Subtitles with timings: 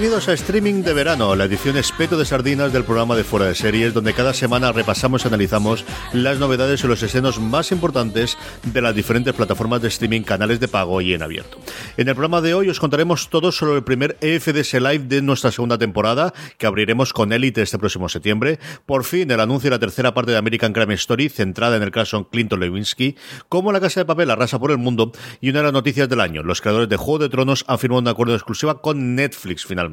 [0.00, 3.54] Bienvenidos a Streaming de Verano, la edición espeto de sardinas del programa de Fuera de
[3.54, 5.84] Series, donde cada semana repasamos y analizamos
[6.14, 10.68] las novedades y los escenos más importantes de las diferentes plataformas de streaming, canales de
[10.68, 11.58] pago y en abierto.
[11.98, 15.50] En el programa de hoy os contaremos todo sobre el primer EFDS Live de nuestra
[15.50, 18.58] segunda temporada, que abriremos con Elite este próximo septiembre.
[18.86, 21.90] Por fin, el anuncio de la tercera parte de American Crime Story, centrada en el
[21.90, 23.16] caso Clinton Lewinsky,
[23.50, 26.20] como La Casa de Papel arrasa por el mundo, y una de las noticias del
[26.20, 29.89] año, los creadores de Juego de Tronos han firmado un acuerdo exclusiva con Netflix finalmente.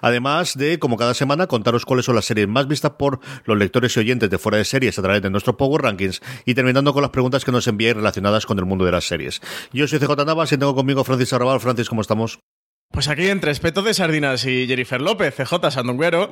[0.00, 3.96] Además de, como cada semana, contaros cuáles son las series más vistas por los lectores
[3.96, 7.02] y oyentes de fuera de series a través de nuestros Power Rankings y terminando con
[7.02, 9.40] las preguntas que nos enviáis relacionadas con el mundo de las series.
[9.72, 11.60] Yo soy CJ Navas y tengo conmigo Francis Arrabal.
[11.60, 12.51] Francis, ¿cómo estamos?
[12.92, 16.30] Pues aquí entre espeto de sardinas y Jennifer López, CJ Sandunguero.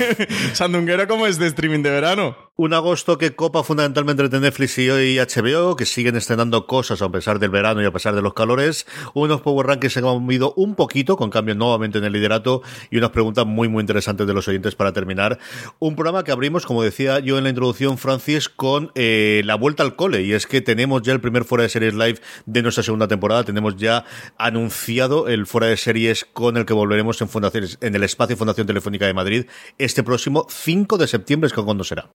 [0.54, 2.36] Sandunguero como es de streaming de verano.
[2.56, 7.08] Un agosto que copa fundamentalmente entre Netflix y hoy HBO, que siguen estrenando cosas a
[7.10, 8.88] pesar del verano y a pesar de los calores.
[9.14, 12.98] Unos Power Rankings se han movido un poquito, con cambio nuevamente en el liderato y
[12.98, 15.38] unas preguntas muy, muy interesantes de los oyentes para terminar.
[15.78, 19.84] Un programa que abrimos, como decía yo en la introducción, Francis, con eh, la vuelta
[19.84, 20.22] al cole.
[20.22, 23.44] Y es que tenemos ya el primer Fuera de Series Live de nuestra segunda temporada.
[23.44, 24.04] Tenemos ya
[24.36, 25.99] anunciado el Fuera de Series
[26.32, 29.46] con el que volveremos en, fundaciones, en el espacio Fundación Telefónica de Madrid
[29.78, 32.10] este próximo 5 de septiembre, es que cuando será.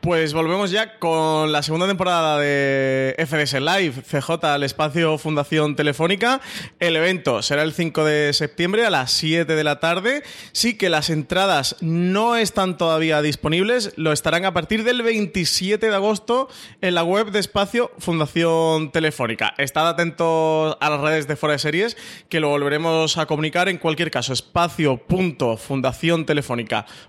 [0.00, 6.40] Pues volvemos ya con la segunda temporada de FDS Live, CJ al espacio Fundación Telefónica.
[6.78, 10.22] El evento será el 5 de septiembre a las 7 de la tarde.
[10.52, 15.94] Sí que las entradas no están todavía disponibles, lo estarán a partir del 27 de
[15.94, 16.48] agosto
[16.80, 19.52] en la web de espacio Fundación Telefónica.
[19.58, 21.96] Estad atentos a las redes de Fuera de Series
[22.28, 24.32] que lo volveremos a comunicar en cualquier caso.
[24.32, 27.08] Espacio.fundaciontelefónica.com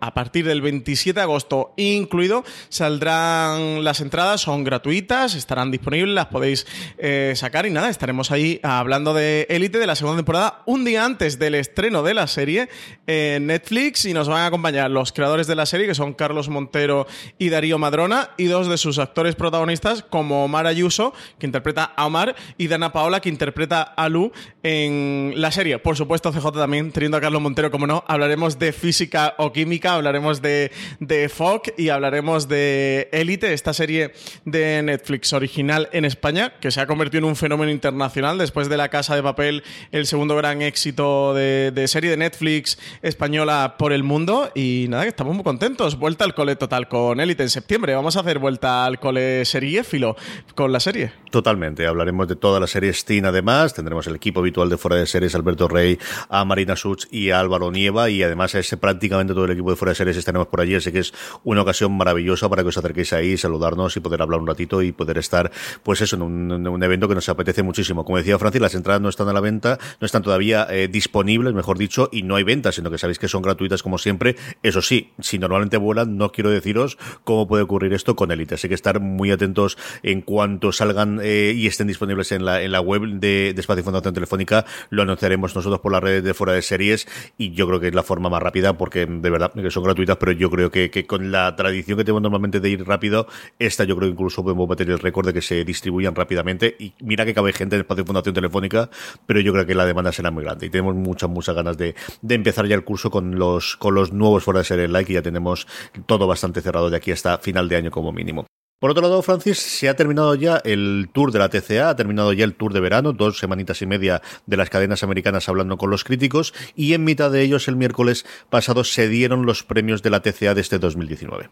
[0.00, 6.26] a partir del 27 de agosto incluido saldrán las entradas son gratuitas estarán disponibles las
[6.26, 6.66] podéis
[6.98, 11.04] eh, sacar y nada estaremos ahí hablando de Élite de la segunda temporada un día
[11.04, 12.68] antes del estreno de la serie
[13.06, 16.48] en Netflix y nos van a acompañar los creadores de la serie que son Carlos
[16.48, 17.06] Montero
[17.38, 22.06] y Darío Madrona y dos de sus actores protagonistas como Omar Ayuso que interpreta a
[22.06, 24.32] Omar y Dana Paola que interpreta a Lu
[24.64, 25.78] en la serie.
[25.78, 29.01] Por supuesto CJ también teniendo a Carlos Montero como no hablaremos de física
[29.38, 30.70] o química hablaremos de,
[31.00, 34.12] de Fog y hablaremos de Élite, esta serie
[34.44, 38.76] de Netflix original en España, que se ha convertido en un fenómeno internacional después de
[38.76, 44.02] La Casa de Papel, el segundo gran éxito de, serie de Netflix española por el
[44.02, 44.50] mundo.
[44.54, 45.98] Y nada, que estamos muy contentos.
[45.98, 47.94] Vuelta al cole total con Élite en septiembre.
[47.94, 50.16] Vamos a hacer vuelta al cole seriéfilo
[50.54, 51.12] con la serie.
[51.30, 55.06] Totalmente, hablaremos de toda la serie Steam además, tendremos el equipo habitual de Fuera de
[55.06, 55.98] Series, Alberto Rey,
[56.28, 59.76] a Marina Such y a Álvaro Nieva, y además ese prácticamente todo el equipo de
[59.76, 61.14] Fuera de Series estaremos por allí, así que es
[61.44, 64.92] una ocasión maravillosa para que os acerquéis ahí, saludarnos y poder hablar un ratito y
[64.92, 65.50] poder estar,
[65.82, 68.04] pues eso, en un, en un evento que nos apetece muchísimo.
[68.04, 71.54] Como decía Francis, las entradas no están a la venta, no están todavía eh, disponibles,
[71.54, 74.36] mejor dicho, y no hay ventas, sino que sabéis que son gratuitas como siempre.
[74.62, 78.68] Eso sí, si normalmente vuelan, no quiero deciros cómo puede ocurrir esto con Elite, así
[78.68, 82.80] que estar muy atentos en cuanto salgan eh, y estén disponibles en la, en la
[82.80, 86.62] web de, de Espacio Fundación Telefónica, lo anunciaremos nosotros por las redes de fuera de
[86.62, 89.84] series y yo creo que es la forma más rápida porque de verdad que son
[89.84, 93.28] gratuitas, pero yo creo que, que con la tradición que tenemos normalmente de ir rápido,
[93.60, 96.92] esta yo creo que incluso podemos meter el récord de que se distribuyan rápidamente y
[96.98, 98.90] mira que cabe gente en Espacio Fundación Telefónica,
[99.24, 101.94] pero yo creo que la demanda será muy grande y tenemos muchas, muchas ganas de,
[102.22, 105.14] de empezar ya el curso con los, con los nuevos fuera de series like y
[105.14, 105.68] ya tenemos
[106.06, 108.51] todo bastante cerrado de aquí hasta final de año como mínimo.
[108.82, 112.32] Por otro lado, Francis, se ha terminado ya el tour de la TCA, ha terminado
[112.32, 115.88] ya el tour de verano, dos semanitas y media de las cadenas americanas hablando con
[115.88, 120.10] los críticos, y en mitad de ellos el miércoles pasado se dieron los premios de
[120.10, 121.50] la TCA de este 2019.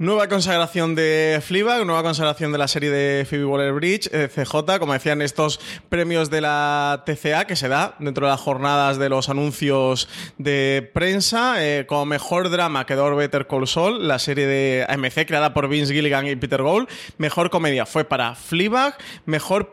[0.00, 4.92] Nueva consagración de Fleabag, nueva consagración de la serie de Phoebe Waller-Bridge, eh, CJ, como
[4.92, 5.58] decían estos
[5.88, 10.08] premios de la TCA que se da dentro de las jornadas de los anuncios
[10.38, 11.56] de prensa.
[11.58, 15.92] Eh, como mejor drama quedó Better Call Saul, la serie de AMC creada por Vince
[15.92, 16.88] Gilligan y Peter Gould.
[17.16, 18.96] Mejor comedia fue para Fleabag,
[19.26, 19.72] mejor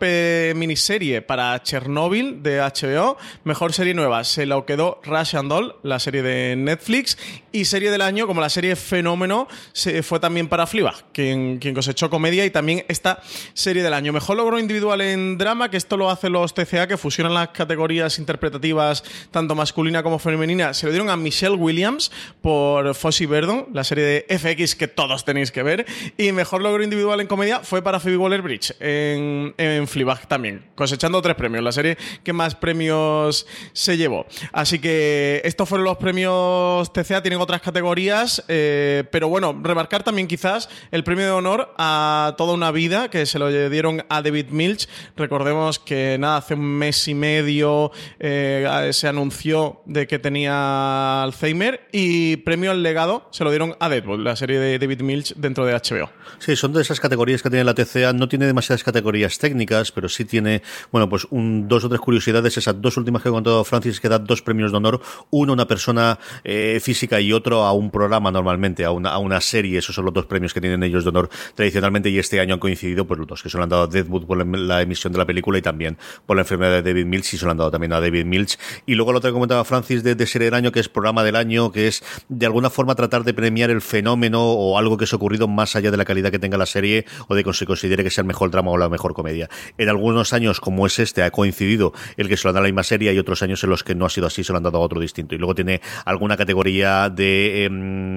[0.55, 6.23] miniserie para Chernobyl de HBO, mejor serie nueva se lo quedó Russian Doll, la serie
[6.23, 7.15] de Netflix,
[7.51, 12.09] y serie del año como la serie Fenómeno se fue también para Fleabag, quien, cosechó
[12.09, 13.21] comedia y también esta
[13.53, 14.13] serie del año.
[14.13, 18.19] Mejor logro individual en drama, que esto lo hacen los TCA, que fusionan las categorías
[18.19, 23.83] interpretativas tanto masculina como femenina, se lo dieron a Michelle Williams por Fossey Verdon, la
[23.83, 25.85] serie de FX que todos tenéis que ver,
[26.17, 29.85] y mejor logro individual en comedia fue para Phoebe Waller-Bridge en, en
[30.27, 34.25] también, cosechando tres premios, la serie que más premios se llevó.
[34.51, 40.27] Así que estos fueron los premios TCA, tienen otras categorías, eh, pero bueno, remarcar también
[40.27, 44.47] quizás el premio de honor a toda una vida que se lo dieron a David
[44.51, 44.87] Milch.
[45.17, 51.87] Recordemos que nada, hace un mes y medio eh, se anunció de que tenía Alzheimer
[51.91, 55.65] y premio al legado se lo dieron a Deadpool, la serie de David Milch dentro
[55.65, 56.09] de HBO.
[56.39, 58.13] Sí, son de esas categorías que tiene la TCA.
[58.13, 60.61] No tiene demasiadas categorías técnicas, pero sí tiene,
[60.91, 62.57] bueno, pues un, dos o tres curiosidades.
[62.57, 65.01] Esas dos últimas que he contado Francis, que da dos premios de honor.
[65.31, 69.17] Uno a una persona eh, física y otro a un programa normalmente, a una, a
[69.17, 69.81] una serie.
[69.95, 73.05] Son los dos premios que tienen ellos de honor tradicionalmente y este año han coincidido
[73.05, 75.25] pues los dos, que se lo han dado a Deadwood por la, emisión de la
[75.25, 77.93] película y también por la enfermedad de David Milch y se lo han dado también
[77.93, 78.57] a David Milch.
[78.85, 81.23] Y luego lo otro que comentaba Francis de, de serie del año, que es programa
[81.23, 85.07] del año, que es de alguna forma tratar de premiar el fenómeno o algo que
[85.07, 87.53] se ha ocurrido más allá de la calidad que tenga la serie o de que
[87.53, 89.49] se considere que sea el mejor drama o la mejor comedia.
[89.77, 92.67] En algunos años, como es este, ha coincidido el que se lo han dado a
[92.67, 94.57] la misma serie y otros años en los que no ha sido así, se lo
[94.57, 95.35] han dado a otro distinto.
[95.35, 97.69] Y luego tiene alguna categoría de, eh,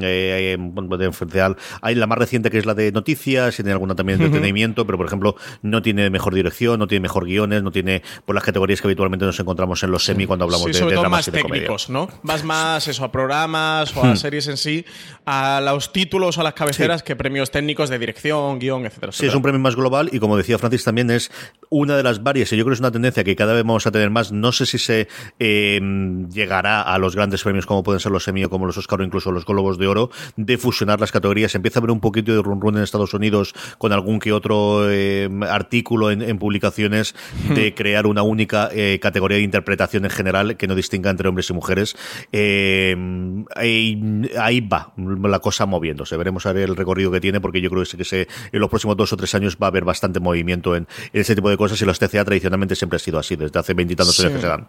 [0.03, 1.55] eh, de.
[1.83, 4.87] Hay la más reciente que es la de noticias, y tiene alguna también de entretenimiento,
[4.87, 8.45] pero por ejemplo, no tiene mejor dirección, no tiene mejor guiones, no tiene por las
[8.45, 11.03] categorías que habitualmente nos encontramos en los semi cuando hablamos Sí, de, sobre de todo
[11.03, 11.63] dramas más y de comedia.
[11.63, 12.09] técnicos, ¿no?
[12.23, 14.85] Vas más eso, a programas o a series en sí,
[15.25, 19.13] a los títulos o a las cabeceras que premios técnicos de dirección, guion, etcétera.
[19.13, 21.31] Sí, es un premio más global y como decía Francis también es
[21.71, 23.87] una de las varias, y yo creo que es una tendencia que cada vez vamos
[23.87, 24.33] a tener más.
[24.33, 25.81] No sé si se eh,
[26.33, 29.05] llegará a los grandes premios como pueden ser los Emmy o como los Oscar o
[29.05, 31.48] incluso los Globos de Oro, de fusionar las categorías.
[31.55, 34.91] Empieza a haber un poquito de run run en Estados Unidos con algún que otro
[34.91, 37.15] eh, artículo en, en publicaciones
[37.55, 41.51] de crear una única eh, categoría de interpretación en general que no distinga entre hombres
[41.51, 41.97] y mujeres.
[42.33, 42.97] Eh,
[43.55, 44.01] ahí,
[44.39, 46.17] ahí va la cosa moviéndose.
[46.17, 48.23] Veremos a ver el recorrido que tiene porque yo creo que, se,
[48.53, 51.35] en los próximos dos o tres años va a haber bastante movimiento en, en este
[51.35, 54.23] tipo de cosas y los TCA tradicionalmente siempre ha sido así, desde hace veintitantos Sí.
[54.23, 54.69] años que se dan.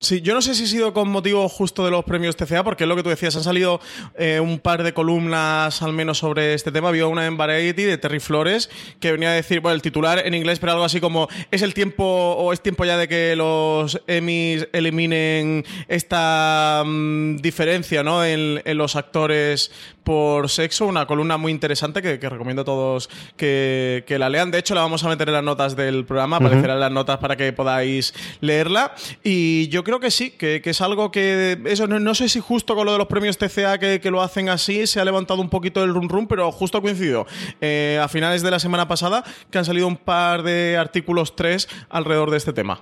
[0.00, 2.84] Sí, yo no sé si ha sido con motivo justo de los premios TCA, porque
[2.84, 3.80] es lo que tú decías, han salido
[4.16, 6.90] eh, un par de columnas al menos sobre este tema.
[6.90, 10.34] Había una en Variety de Terry Flores que venía a decir, bueno, el titular en
[10.34, 14.00] inglés, pero algo así como es el tiempo o es tiempo ya de que los
[14.06, 18.24] Emmys eliminen esta mm, diferencia ¿no?
[18.24, 19.72] en, en los actores
[20.08, 20.86] por sexo.
[20.86, 24.50] Una columna muy interesante que, que recomiendo a todos que, que la lean.
[24.50, 27.18] De hecho, la vamos a meter en las notas del programa, aparecerá en las notas
[27.18, 28.94] para que podáis leerla.
[29.22, 31.60] Y yo creo que sí, que, que es algo que.
[31.66, 34.22] Eso, no, no sé si justo con lo de los premios TCA que, que lo
[34.22, 37.26] hacen así, se ha levantado un poquito el rum rum, pero justo ha coincidido
[37.60, 41.68] eh, a finales de la semana pasada que han salido un par de artículos 3
[41.90, 42.80] alrededor de este tema.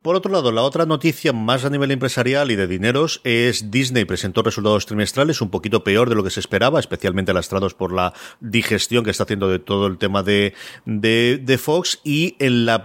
[0.00, 4.04] Por otro lado, la otra noticia más a nivel empresarial y de dineros es Disney
[4.04, 8.14] presentó resultados trimestrales un poquito peor de lo que se esperaba, especialmente lastrados por la
[8.38, 12.00] digestión que está haciendo de todo el tema de, de, de Fox.
[12.04, 12.82] Y en las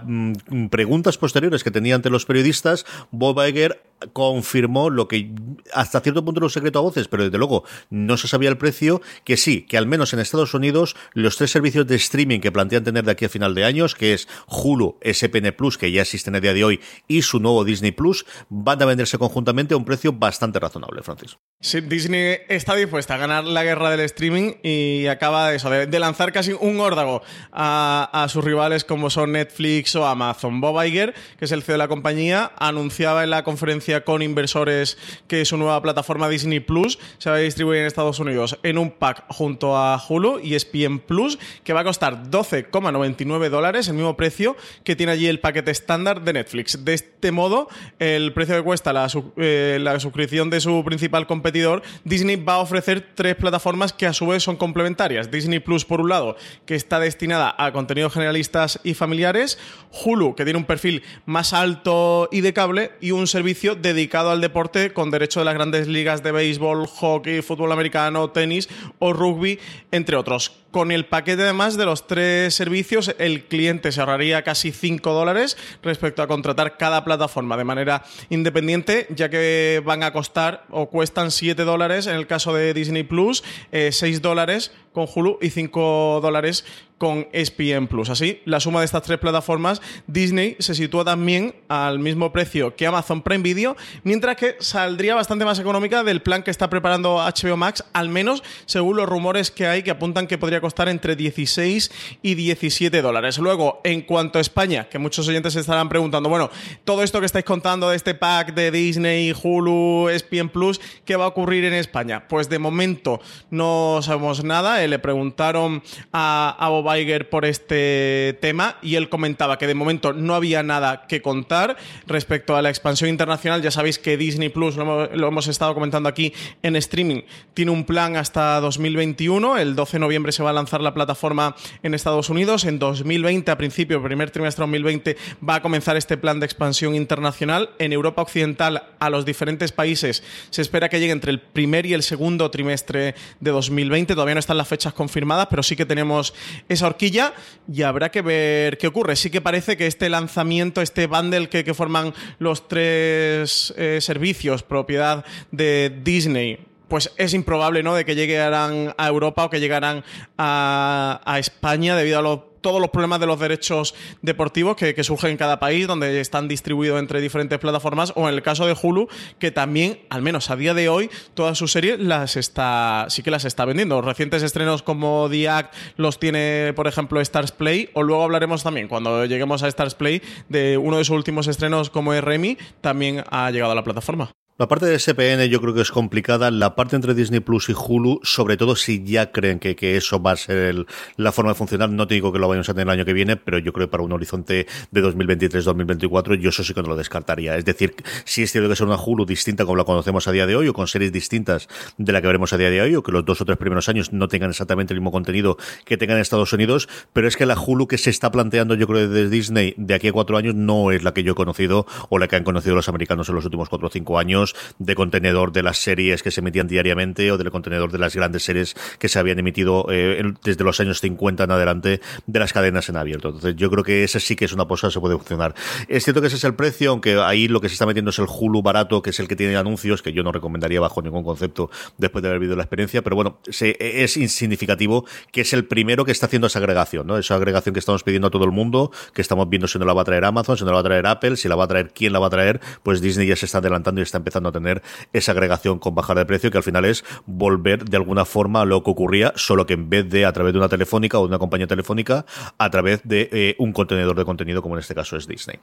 [0.70, 3.80] preguntas posteriores que tenía ante los periodistas, Bob Iger
[4.12, 5.30] confirmó lo que
[5.72, 8.58] hasta cierto punto era un secreto a voces, pero desde luego no se sabía el
[8.58, 12.52] precio, que sí, que al menos en Estados Unidos los tres servicios de streaming que
[12.52, 16.02] plantean tener de aquí a final de años, que es Hulu, SPN Plus, que ya
[16.02, 19.76] existen a día de hoy, y su nuevo Disney Plus, van a venderse conjuntamente a
[19.76, 21.38] un precio bastante razonable, Francis.
[21.60, 26.52] Sí, Disney está dispuesta a ganar la guerra del streaming y acaba de lanzar casi
[26.52, 27.22] un órdago
[27.52, 30.60] a, a, sus rivales como son Netflix o Amazon.
[30.60, 34.98] Bob Iger, que es el CEO de la compañía, anunciaba en la conferencia con inversores
[35.28, 38.90] que su nueva plataforma Disney Plus se va a distribuir en Estados Unidos en un
[38.90, 44.16] pack junto a Hulu y ESPN Plus, que va a costar 12,99 dólares, el mismo
[44.16, 46.84] precio que tiene allí el paquete estándar de Netflix.
[46.84, 51.82] De este modo, el precio que cuesta la, eh, la suscripción de su principal competidor,
[52.04, 55.30] Disney va a ofrecer tres plataformas que a su vez son complementarias.
[55.30, 56.36] Disney Plus, por un lado,
[56.66, 59.58] que está destinada a contenidos generalistas y familiares,
[59.90, 64.40] Hulu, que tiene un perfil más alto y de cable, y un servicio dedicado al
[64.40, 69.58] deporte con derecho de las grandes ligas de béisbol, hockey, fútbol americano, tenis o rugby,
[69.90, 70.52] entre otros.
[70.70, 75.56] Con el paquete además de los tres servicios, el cliente se ahorraría casi 5 dólares
[75.84, 81.30] respecto a contratar cada plataforma de manera independiente, ya que van a costar o cuestan
[81.30, 86.18] 7 dólares en el caso de Disney Plus, eh, 6 dólares con Hulu y 5
[86.20, 86.64] dólares
[87.04, 88.08] con ESPN Plus.
[88.08, 92.86] Así, la suma de estas tres plataformas, Disney se sitúa también al mismo precio que
[92.86, 97.58] Amazon Prime Video, mientras que saldría bastante más económica del plan que está preparando HBO
[97.58, 101.92] Max, al menos según los rumores que hay que apuntan que podría costar entre 16
[102.22, 103.36] y 17 dólares.
[103.36, 106.48] Luego, en cuanto a España, que muchos oyentes se estarán preguntando, bueno,
[106.84, 111.26] todo esto que estáis contando de este pack de Disney, Hulu, ESPN Plus, ¿qué va
[111.26, 112.26] a ocurrir en España?
[112.28, 113.20] Pues de momento
[113.50, 114.82] no sabemos nada.
[114.82, 119.74] Eh, le preguntaron a, a Bob Iger por este tema y él comentaba que de
[119.74, 123.62] momento no había nada que contar respecto a la expansión internacional.
[123.62, 126.32] Ya sabéis que Disney Plus, lo lo hemos estado comentando aquí
[126.62, 127.22] en streaming,
[127.54, 129.58] tiene un plan hasta 2021.
[129.58, 132.64] El 12 de noviembre se va a lanzar la plataforma en Estados Unidos.
[132.64, 136.94] En 2020, a principio, primer trimestre de 2020, va a comenzar este plan de expansión
[136.94, 137.70] internacional.
[137.78, 141.94] En Europa Occidental, a los diferentes países, se espera que llegue entre el primer y
[141.94, 144.14] el segundo trimestre de 2020.
[144.14, 146.34] Todavía no están las fechas confirmadas, pero sí que tenemos
[146.74, 147.34] esa horquilla
[147.72, 149.16] y habrá que ver qué ocurre.
[149.16, 155.24] Sí que parece que este lanzamiento, este bundle que, forman los tres eh, servicios, propiedad
[155.50, 157.94] de Disney, pues es improbable, ¿no?
[157.94, 160.04] De que llegaran a Europa o que llegaran
[160.38, 165.32] a, España debido a lo- todos los problemas de los derechos deportivos que, que surgen
[165.32, 169.06] en cada país, donde están distribuidos entre diferentes plataformas, o en el caso de Hulu,
[169.38, 173.30] que también, al menos a día de hoy, todas sus series las está, sí que
[173.30, 174.00] las está vendiendo.
[174.00, 178.88] Recientes estrenos como The Act los tiene, por ejemplo, Stars Play, o luego hablaremos también,
[178.88, 183.24] cuando lleguemos a Stars Play, de uno de sus últimos estrenos como es Remy, también
[183.30, 184.32] ha llegado a la plataforma.
[184.56, 186.48] La parte de SPN yo creo que es complicada.
[186.52, 190.22] La parte entre Disney Plus y Hulu, sobre todo si ya creen que, que eso
[190.22, 191.90] va a ser el- la forma de funcionar.
[191.90, 193.88] No te digo que lo vayamos a tener el año que viene, pero yo creo
[193.88, 197.56] que para un horizonte de 2023-2024 yo eso sí que no lo descartaría.
[197.56, 200.46] Es decir, si es cierto que es una Hulu distinta como la conocemos a día
[200.46, 201.66] de hoy o con series distintas
[201.98, 203.88] de la que veremos a día de hoy o que los dos o tres primeros
[203.88, 207.44] años no tengan exactamente el mismo contenido que tengan en Estados Unidos, pero es que
[207.44, 210.54] la Hulu que se está planteando yo creo desde Disney de aquí a cuatro años
[210.54, 213.34] no es la que yo he conocido o la que han conocido los americanos en
[213.34, 214.43] los últimos cuatro o cinco años
[214.78, 218.44] de contenedor de las series que se emitían diariamente o del contenedor de las grandes
[218.44, 222.88] series que se habían emitido eh, desde los años 50 en adelante de las cadenas
[222.88, 223.28] en abierto.
[223.28, 225.54] Entonces yo creo que esa sí que es una cosa que se puede funcionar.
[225.88, 228.18] Es cierto que ese es el precio, aunque ahí lo que se está metiendo es
[228.18, 231.24] el Hulu barato, que es el que tiene anuncios, que yo no recomendaría bajo ningún
[231.24, 236.04] concepto después de haber vivido la experiencia, pero bueno, es insignificativo que es el primero
[236.04, 237.18] que está haciendo esa agregación, ¿no?
[237.18, 239.92] Esa agregación que estamos pidiendo a todo el mundo, que estamos viendo si no la
[239.92, 241.68] va a traer Amazon, si no la va a traer Apple, si la va a
[241.68, 244.33] traer quién la va a traer, pues Disney ya se está adelantando y está empezando
[244.34, 248.24] a tener esa agregación con bajar de precio, que al final es volver de alguna
[248.24, 251.18] forma a lo que ocurría, solo que en vez de a través de una telefónica
[251.18, 252.26] o de una compañía telefónica,
[252.58, 255.58] a través de eh, un contenedor de contenido, como en este caso es Disney.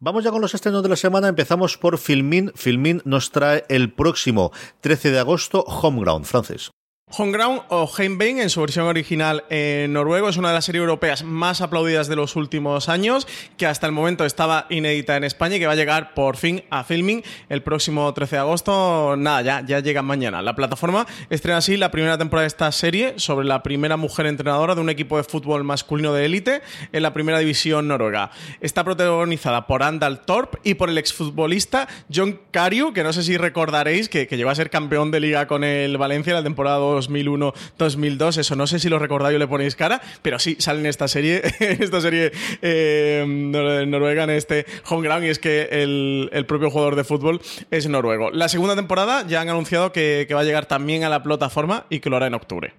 [0.00, 1.28] Vamos ya con los estrenos de la semana.
[1.28, 2.50] Empezamos por Filmin.
[2.56, 4.50] Filmin nos trae el próximo
[4.80, 6.72] 13 de agosto Homeground, francés.
[7.14, 11.24] Homeground o Heimbein en su versión original en noruego es una de las series europeas
[11.24, 13.28] más aplaudidas de los últimos años
[13.58, 16.64] que hasta el momento estaba inédita en España y que va a llegar por fin
[16.70, 19.14] a filming el próximo 13 de agosto.
[19.18, 20.40] Nada, ya, ya llega mañana.
[20.40, 24.74] La plataforma estrena así la primera temporada de esta serie sobre la primera mujer entrenadora
[24.74, 28.30] de un equipo de fútbol masculino de élite en la primera división noruega.
[28.62, 33.36] Está protagonizada por Andal Torp y por el exfutbolista John Cariu, que no sé si
[33.36, 36.78] recordaréis que, que llegó a ser campeón de liga con el Valencia en la temporada
[37.10, 38.38] 2001-2002.
[38.38, 41.08] Eso no sé si lo recordáis o le ponéis cara, pero sí sale en esta
[41.08, 42.32] serie, en esta serie
[42.62, 47.40] eh, nor- noruega, en este Homeground, y es que el, el propio jugador de fútbol
[47.70, 48.30] es noruego.
[48.30, 51.86] La segunda temporada ya han anunciado que, que va a llegar también a la plataforma
[51.90, 52.74] y que lo hará en octubre.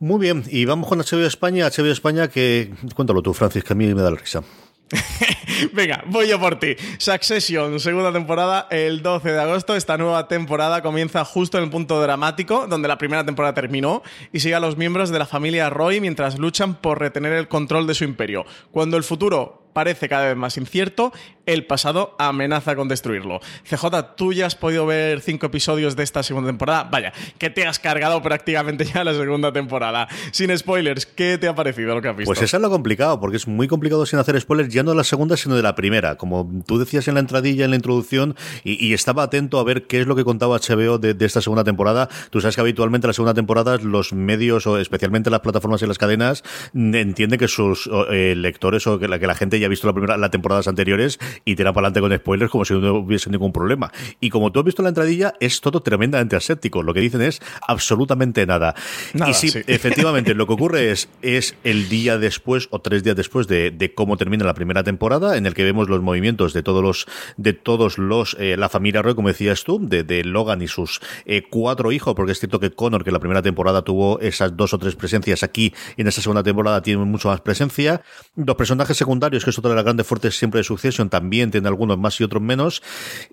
[0.00, 1.68] Muy bien, y vamos con HBO España.
[1.70, 4.42] HBO España, que cuéntalo tú, Francis, que a mí me da la risa.
[5.72, 6.76] Venga, voy yo por ti.
[6.98, 9.74] Succession, segunda temporada, el 12 de agosto.
[9.74, 14.02] Esta nueva temporada comienza justo en el punto dramático, donde la primera temporada terminó,
[14.32, 17.86] y sigue a los miembros de la familia Roy mientras luchan por retener el control
[17.86, 18.44] de su imperio.
[18.70, 21.12] Cuando el futuro parece cada vez más incierto,
[21.46, 23.40] el pasado amenaza con destruirlo.
[23.68, 26.84] CJ, tú ya has podido ver cinco episodios de esta segunda temporada.
[26.84, 30.08] Vaya, que te has cargado prácticamente ya la segunda temporada.
[30.30, 32.28] Sin spoilers, ¿qué te ha parecido lo que has visto?
[32.28, 34.96] Pues eso es lo complicado, porque es muy complicado sin hacer spoilers, ya no de
[34.96, 36.16] la segunda, sino de la primera.
[36.16, 40.00] Como tú decías en la entradilla, en la introducción, y, estaba atento a ver qué
[40.00, 42.08] es lo que contaba HBO de, esta segunda temporada.
[42.30, 45.98] Tú sabes que habitualmente la segunda temporada los medios, o especialmente las plataformas y las
[45.98, 49.86] cadenas, entienden que sus eh, lectores o que la, que la gente ya haya visto
[49.86, 53.30] la primera, las temporadas anteriores y tira para adelante con spoilers como si no hubiese
[53.30, 53.92] ningún problema.
[54.20, 56.82] Y como tú has visto la entradilla, es todo tremendamente aséptico.
[56.82, 58.74] Lo que dicen es absolutamente nada.
[59.12, 59.60] Nada, y sí, sí.
[59.66, 63.94] efectivamente, lo que ocurre es, es el día después o tres días después de, de
[63.94, 67.06] cómo termina la primera temporada, en el que vemos los movimientos de todos los,
[67.36, 71.00] de todos los, eh, la familia Roy, como decías tú, de, de Logan y sus
[71.24, 74.56] eh, cuatro hijos, porque es cierto que Connor, que en la primera temporada tuvo esas
[74.56, 78.02] dos o tres presencias aquí, en esta segunda temporada tiene mucho más presencia.
[78.36, 81.66] Los personajes secundarios, que es otra de las grandes fuertes siempre de Succession, también tienen
[81.68, 82.82] algunos más y otros menos,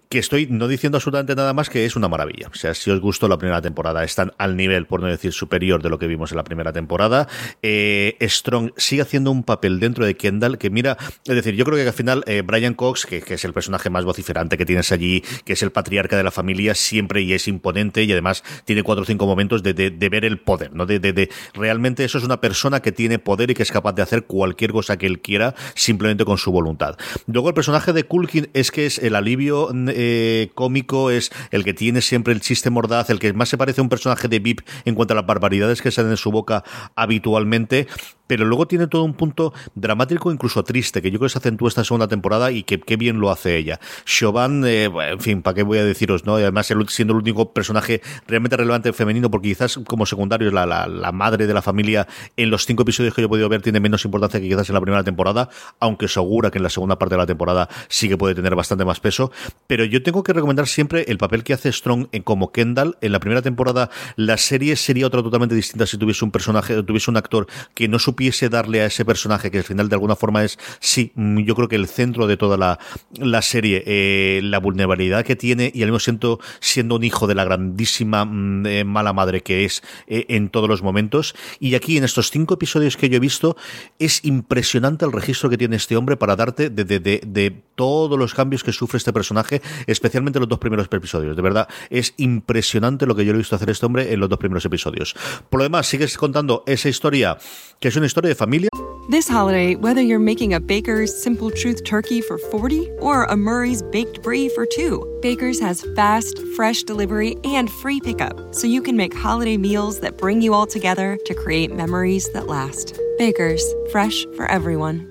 [0.10, 2.48] que estoy no diciendo absolutamente nada más que es una maravilla.
[2.52, 5.82] O sea, si os gustó la primera temporada, están al nivel, por no decir superior,
[5.82, 7.28] de lo que vimos en la primera temporada.
[7.62, 11.78] Eh, Strong sigue haciendo un papel dentro de Kendall que mira, es decir, yo creo
[11.78, 15.24] que al final eh, Brian Cox, que, es el personaje más vociferante que tienes allí,
[15.46, 19.04] que es el patriarca de la familia, siempre y es imponente y además tiene cuatro
[19.04, 19.74] o cinco momentos de,
[20.12, 20.86] ver el poder, ¿no?
[20.86, 24.02] De- de- realmente eso es una persona que tiene poder y que es capaz de
[24.02, 26.98] hacer cualquier cosa que él quiera simplemente con su voluntad.
[27.28, 31.74] Luego el personaje de Culkin es que es el alivio eh, cómico, es el que
[31.74, 34.62] tiene siempre el chiste mordaz, el que más se parece a un personaje de VIP
[34.86, 36.64] en cuanto a las barbaridades que salen de su boca
[36.96, 37.88] habitualmente,
[38.28, 41.68] pero luego tiene todo un punto dramático, incluso triste, que yo creo que se acentúa
[41.68, 43.80] esta segunda temporada y que qué bien lo hace ella.
[44.06, 46.26] Chauvin, eh, en fin, ¿para qué voy a deciros?
[46.26, 50.88] no además siendo el único personaje realmente relevante femenino, porque quizás como secundario la, la,
[50.88, 53.80] la madre de la familia en los cinco episodios que yo he podido ver tiene
[53.80, 55.50] menos importancia que quizás en la primera temporada,
[55.80, 58.86] aunque segura que en la segunda parte de la temporada sí que puede tener bastante
[58.86, 59.32] más peso.
[59.68, 62.98] Pero yo tengo que recomendar siempre el papel que hace Strong en, como Kendall.
[63.02, 67.12] En la primera temporada la serie sería otra totalmente distinta si tuviese un personaje, tuviese
[67.12, 70.44] un actor que no supiese darle a ese personaje, que al final de alguna forma
[70.44, 72.80] es, sí, mm, yo creo que el centro de toda la,
[73.18, 77.36] la serie, eh, la vulnerabilidad que tiene y al mismo siento siendo un hijo de
[77.36, 81.36] la grandísima mm, eh, mala madre que es eh, en todos los momentos.
[81.60, 83.56] Y aquí en estos cinco episodios que yo he visto,
[84.00, 88.18] es impresionante el registro que tiene este hombre para darte de, de, de, de todos
[88.18, 91.36] los cambios que sufre este personaje, especialmente los dos primeros episodios.
[91.36, 94.20] De verdad, es impresionante lo que yo le he visto hacer a este hombre en
[94.20, 95.16] los dos primeros episodios.
[95.50, 97.38] Por lo demás, sigues contando esa historia,
[97.80, 98.70] que es una historia de familia.
[99.10, 103.82] This holiday, whether you're making a Baker's Simple Truth turkey for 40 or a Murray's
[103.82, 108.96] baked brie for 2, Baker's has fast, fresh delivery and free pickup, so you can
[108.96, 112.98] make holiday meals that bring you all together to create memories that last.
[113.18, 115.11] Baker's, fresh for everyone.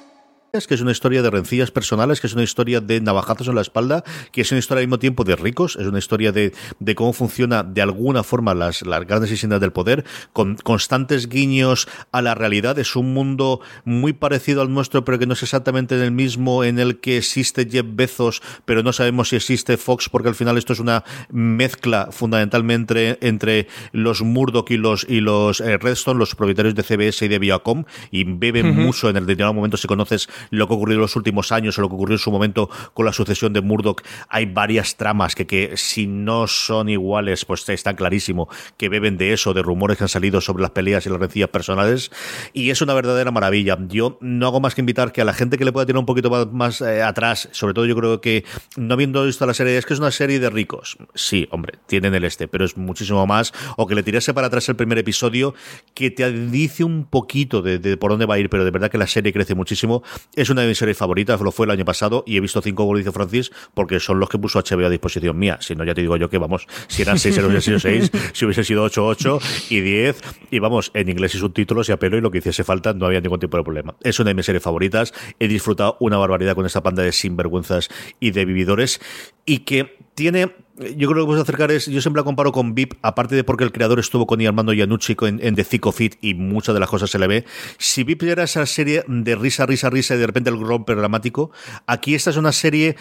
[0.51, 3.61] Que es una historia de rencillas personales, que es una historia de navajazos en la
[3.61, 6.93] espalda, que es una historia al mismo tiempo de ricos, es una historia de, de
[6.93, 12.21] cómo funciona de alguna forma las, las grandes historias del poder, con constantes guiños a
[12.21, 12.77] la realidad.
[12.79, 16.79] Es un mundo muy parecido al nuestro, pero que no es exactamente el mismo, en
[16.79, 20.73] el que existe Jeff Bezos, pero no sabemos si existe Fox, porque al final esto
[20.73, 26.35] es una mezcla fundamentalmente entre, entre los Murdoch y los, y los eh, Redstone, los
[26.35, 30.27] propietarios de CBS y de Viacom, y beben mucho en el determinado momento si conoces
[30.49, 32.69] lo que ha ocurrido en los últimos años o lo que ocurrió en su momento
[32.93, 34.01] con la sucesión de Murdoch.
[34.29, 39.33] Hay varias tramas que, que si no son iguales, pues está clarísimo que beben de
[39.33, 42.11] eso, de rumores que han salido sobre las peleas y las rencillas personales.
[42.53, 43.77] Y es una verdadera maravilla.
[43.87, 46.05] Yo no hago más que invitar que a la gente que le pueda tirar un
[46.05, 48.45] poquito más, eh, atrás, sobre todo yo creo que
[48.77, 50.97] no habiendo visto la serie, es que es una serie de ricos.
[51.15, 53.53] Sí, hombre, tienen el este, pero es muchísimo más.
[53.77, 55.53] O que le tirase para atrás el primer episodio,
[55.93, 58.89] que te dice un poquito de, de por dónde va a ir, pero de verdad
[58.89, 60.03] que la serie crece muchísimo.
[60.33, 62.85] Es una de mis series favoritas, lo fue el año pasado, y he visto cinco,
[62.85, 65.57] como dice Francis, porque son los que puso HBO a disposición mía.
[65.59, 68.45] Si no, ya te digo yo que vamos, si eran seis, hubiese sido seis, si
[68.45, 69.39] hubiese sido ocho, ocho
[69.69, 72.63] y diez, y vamos, en inglés y subtítulos y a pelo, y lo que hiciese
[72.63, 73.95] falta, no había ningún tipo de problema.
[74.03, 77.89] Es una de mis series favoritas, he disfrutado una barbaridad con esta banda de sinvergüenzas
[78.21, 79.01] y de vividores,
[79.45, 82.93] y que tiene yo creo que puedes acercar es, yo siempre la comparo con VIP,
[83.01, 86.15] aparte de porque el creador estuvo con Armando Iannucci en, en The Thick of It
[86.21, 87.45] y muchas de las cosas se le ve.
[87.77, 91.51] Si VIP era esa serie de risa, risa, risa y de repente el romper dramático,
[91.87, 92.95] aquí esta es una serie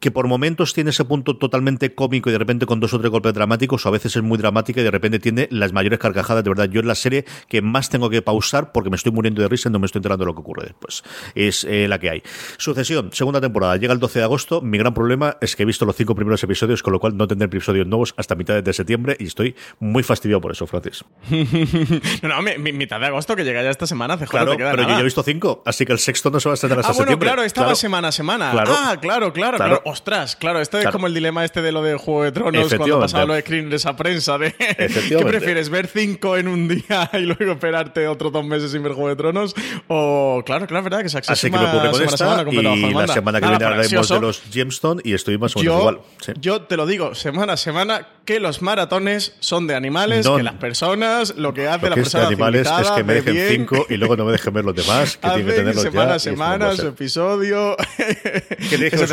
[0.00, 3.10] que por momentos tiene ese punto totalmente cómico y de repente con dos o tres
[3.10, 6.44] golpes dramáticos, o a veces es muy dramática y de repente tiene las mayores carcajadas.
[6.44, 9.42] De verdad, yo es la serie que más tengo que pausar porque me estoy muriendo
[9.42, 11.02] de risa y no me estoy enterando de lo que ocurre después.
[11.34, 12.22] Es eh, la que hay.
[12.58, 14.60] Sucesión, segunda temporada, llega el 12 de agosto.
[14.60, 17.26] Mi gran problema es que he visto los cinco primeros episodios, con lo cual no
[17.26, 21.04] tendré episodios nuevos hasta mitad de septiembre y estoy muy fastidiado por eso, Francis.
[22.22, 24.56] no, no, mi- mi- mitad de agosto que llega ya esta semana, CJ, Claro, te
[24.58, 26.54] queda pero yo ya he visto cinco, así que el sexto no se va a
[26.54, 27.26] estrenar hasta Ah, bueno, septiembre.
[27.28, 27.76] claro, estaba Claro.
[27.76, 28.50] semana a semana.
[28.52, 28.72] Claro.
[28.76, 29.56] Ah, claro, claro, Claro.
[29.56, 29.82] claro.
[29.96, 33.00] Ostras, claro, esto es como el dilema este de lo de Juego de Tronos cuando
[33.00, 34.36] pasaba lo de screeners a prensa.
[34.36, 34.52] De,
[35.08, 38.92] ¿Qué prefieres, ver cinco en un día y luego esperarte otros dos meses sin ver
[38.92, 39.54] Juego de Tronos?
[39.88, 43.06] O, claro, claro, es verdad que se Así que me ocurre con esta y la
[43.06, 46.00] semana que viene hablaremos de los Gemstone y estoy más o menos yo, igual.
[46.20, 46.32] Sí.
[46.38, 50.36] yo te lo digo semana a semana que los maratones son de animales, No.
[50.36, 53.04] que las personas, lo que hace Lo la que es de persona animales es que
[53.04, 55.46] me de dejen bien, cinco y luego no me dejen ver los demás, que tienen
[55.46, 55.90] que tenerlos ya.
[55.90, 57.76] semana a semana su episodio.
[57.96, 59.06] Que tiene que Eso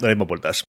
[0.00, 0.64] no dimos vueltas.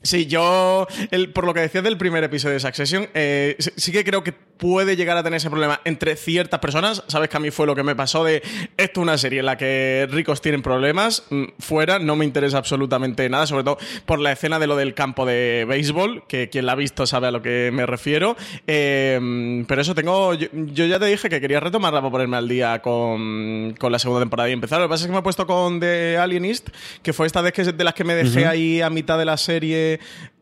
[0.00, 3.92] Sí, yo, el- por lo que decías del primer episodio de Succession, eh, sí, sí
[3.92, 7.04] que creo que puede llegar a tener ese problema entre ciertas personas.
[7.06, 8.42] Sabes que a mí fue lo que me pasó de
[8.76, 12.58] esto es una serie en la que ricos tienen problemas, mm, fuera, no me interesa
[12.58, 16.66] absolutamente nada, sobre todo por la escena de lo del campo de béisbol, que quien
[16.66, 18.36] la ha visto sabe a lo que me refiero.
[18.66, 22.48] Eh, pero eso tengo, yo, yo ya te dije que quería retomarla para ponerme al
[22.48, 24.80] día con, con la segunda temporada y empezar.
[24.80, 26.68] Lo que pasa es que me he puesto con The Alienist,
[27.02, 29.36] que fue esta vez que, de las que me dejé ahí a mitad de la
[29.36, 29.87] serie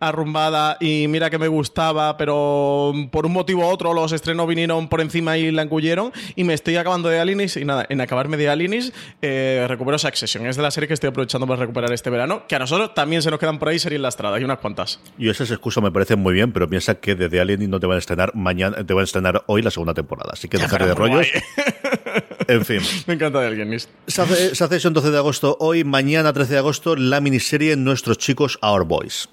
[0.01, 4.89] arrumbada y mira que me gustaba, pero por un motivo u otro los estrenos vinieron
[4.89, 8.37] por encima y la engullieron y me estoy acabando de Alienist y nada, en acabarme
[8.37, 10.47] de Alienist eh, recupero Succession.
[10.47, 13.23] Es de la serie que estoy aprovechando para recuperar este verano, que a nosotros también
[13.23, 15.01] se nos quedan por ahí series lastradas y unas cuantas.
[15.19, 17.97] Y esas excusas me parecen muy bien, pero piensa que desde Alien no te van
[17.97, 20.31] a estrenar mañana, te van a estrenar hoy la segunda temporada.
[20.35, 21.27] Así que déjate de rollos.
[22.49, 22.81] En fin.
[23.09, 23.91] me encanta de Alienist.
[24.07, 28.85] Suce- Succession 12 de agosto, hoy, mañana 13 de agosto, la miniserie Nuestros chicos Our
[28.85, 29.29] Boys.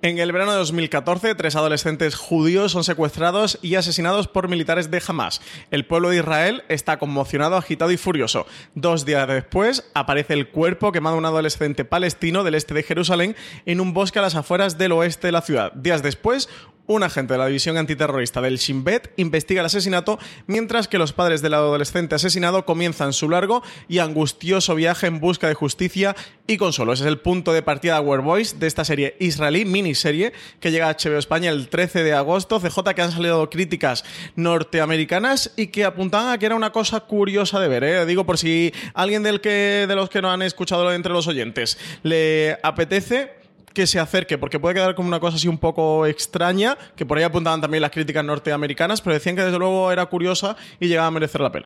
[0.00, 5.02] En el verano de 2014, tres adolescentes judíos son secuestrados y asesinados por militares de
[5.04, 5.40] Hamas.
[5.72, 8.46] El pueblo de Israel está conmocionado, agitado y furioso.
[8.76, 13.34] Dos días después, aparece el cuerpo quemado de un adolescente palestino del este de Jerusalén
[13.66, 15.72] en un bosque a las afueras del oeste de la ciudad.
[15.72, 16.48] Días después,
[16.88, 21.12] un agente de la división antiterrorista del Shin Bet investiga el asesinato, mientras que los
[21.12, 26.56] padres del adolescente asesinado comienzan su largo y angustioso viaje en busca de justicia y
[26.56, 26.94] consuelo.
[26.94, 30.70] Ese es el punto de partida de Were Boys de esta serie israelí, miniserie, que
[30.70, 32.58] llega a HBO España el 13 de agosto.
[32.58, 37.60] CJ, que han salido críticas norteamericanas y que apuntaban a que era una cosa curiosa
[37.60, 37.84] de ver.
[37.84, 38.06] ¿eh?
[38.06, 41.76] Digo, por si alguien del que, de los que no han escuchado entre los oyentes
[42.02, 43.37] le apetece
[43.78, 47.16] que se acerque, porque puede quedar como una cosa así un poco extraña, que por
[47.16, 51.06] ahí apuntaban también las críticas norteamericanas, pero decían que desde luego era curiosa y llegaba
[51.06, 51.64] a merecer la pena.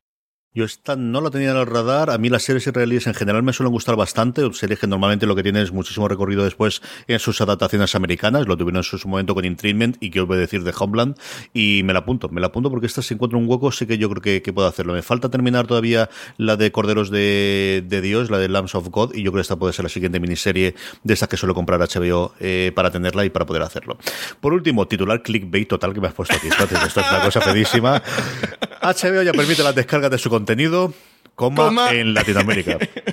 [0.55, 2.11] Yo esta no la tenía en el radar.
[2.11, 4.47] A mí las series israelíes en general me suelen gustar bastante.
[4.53, 8.47] Series que normalmente lo que tienen es muchísimo recorrido después en sus adaptaciones americanas.
[8.47, 11.17] Lo tuvieron en su momento con Intreatment y que os voy a decir de Homeland.
[11.55, 13.97] Y me la apunto, me la apunto porque esta si encuentro un hueco sí que
[13.97, 14.93] yo creo que, que puedo hacerlo.
[14.93, 19.15] Me falta terminar todavía la de Corderos de, de Dios, la de Lambs of God.
[19.15, 21.79] Y yo creo que esta puede ser la siguiente miniserie de estas que suelo comprar
[21.79, 23.97] HBO eh, para tenerla y para poder hacerlo.
[24.39, 26.47] Por último, titular clickbait total que me has puesto aquí.
[26.47, 28.03] Esto es una cosa pedísima.
[28.83, 30.42] HBO ya permite las descargas de su contenido,
[31.35, 31.91] coma, Coma.
[31.91, 32.77] en Latinoamérica.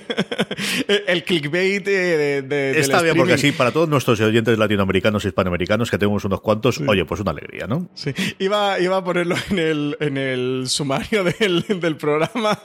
[1.07, 5.91] El clickbait de, de- Está bien, porque así para todos nuestros oyentes latinoamericanos y hispanoamericanos,
[5.91, 7.89] que tenemos unos cuantos, oye, pues una alegría, ¿no?
[7.95, 8.13] Sí.
[8.39, 12.59] Iba, iba a ponerlo en el, en el sumario del, del programa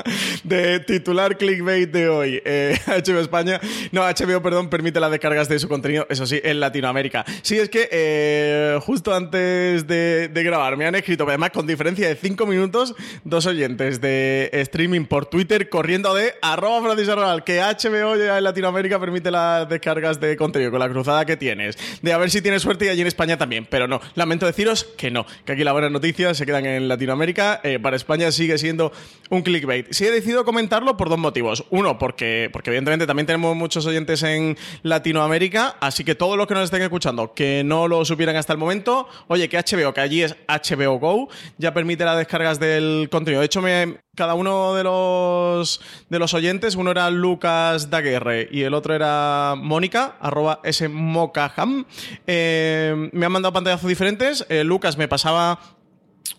[0.44, 2.42] de titular clickbait de hoy.
[2.46, 3.60] Eh, HBO España,
[3.92, 7.26] no, HBO, perdón, permite las descargas de su contenido, eso sí, en Latinoamérica.
[7.42, 12.08] Sí, es que eh, justo antes de, de grabar me han escrito, además con diferencia
[12.08, 17.62] de 5 minutos, dos oyentes de streaming por Twitter corriendo de arroba Francis Arrabal, que
[17.86, 21.78] HBO ya en Latinoamérica permite las descargas de contenido con la cruzada que tienes.
[22.02, 23.68] De a ver si tienes suerte y allí en España también.
[23.70, 27.62] Pero no, lamento deciros que no, que aquí las buenas noticias se quedan en Latinoamérica.
[27.64, 28.92] Eh, para España sigue siendo
[29.30, 29.92] un clickbait.
[29.92, 31.66] Sí he decidido comentarlo por dos motivos.
[31.70, 36.54] Uno, porque, porque evidentemente también tenemos muchos oyentes en Latinoamérica, así que todos los que
[36.54, 40.24] nos estén escuchando que no lo supieran hasta el momento, oye, que HBO, que allí
[40.24, 43.42] es HBO Go, ya permite las descargas del contenido.
[43.42, 48.64] De hecho, me, cada uno de los, de los oyentes, uno era Lucas Daguerre y
[48.64, 51.86] el otro era Mónica, arroba smokaham,
[52.26, 54.46] eh, me han mandado pantallazos diferentes.
[54.50, 55.60] Eh, Lucas me pasaba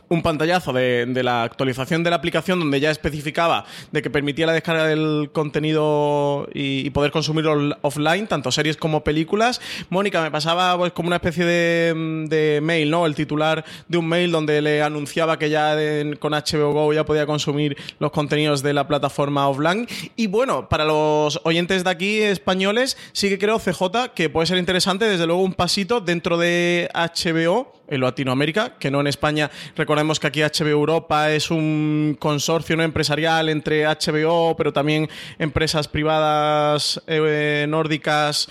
[0.09, 4.53] un pantallazo de, la actualización de la aplicación donde ya especificaba de que permitía la
[4.53, 9.61] descarga del contenido y, poder consumirlo offline, tanto series como películas.
[9.91, 13.07] Mónica me pasaba pues como una especie de, mail, ¿no?
[13.07, 15.77] El titular de un mail donde le anunciaba que ya
[16.19, 19.87] con HBO Go ya podía consumir los contenidos de la plataforma offline.
[20.17, 24.59] Y bueno, para los oyentes de aquí españoles, sí que creo, CJ, que puede ser
[24.59, 29.51] interesante, desde luego, un pasito dentro de HBO en Latinoamérica, que no en España.
[29.77, 35.89] Recordemos que aquí HBO Europa es un consorcio no empresarial entre HBO, pero también empresas
[35.89, 38.49] privadas eh, nórdicas.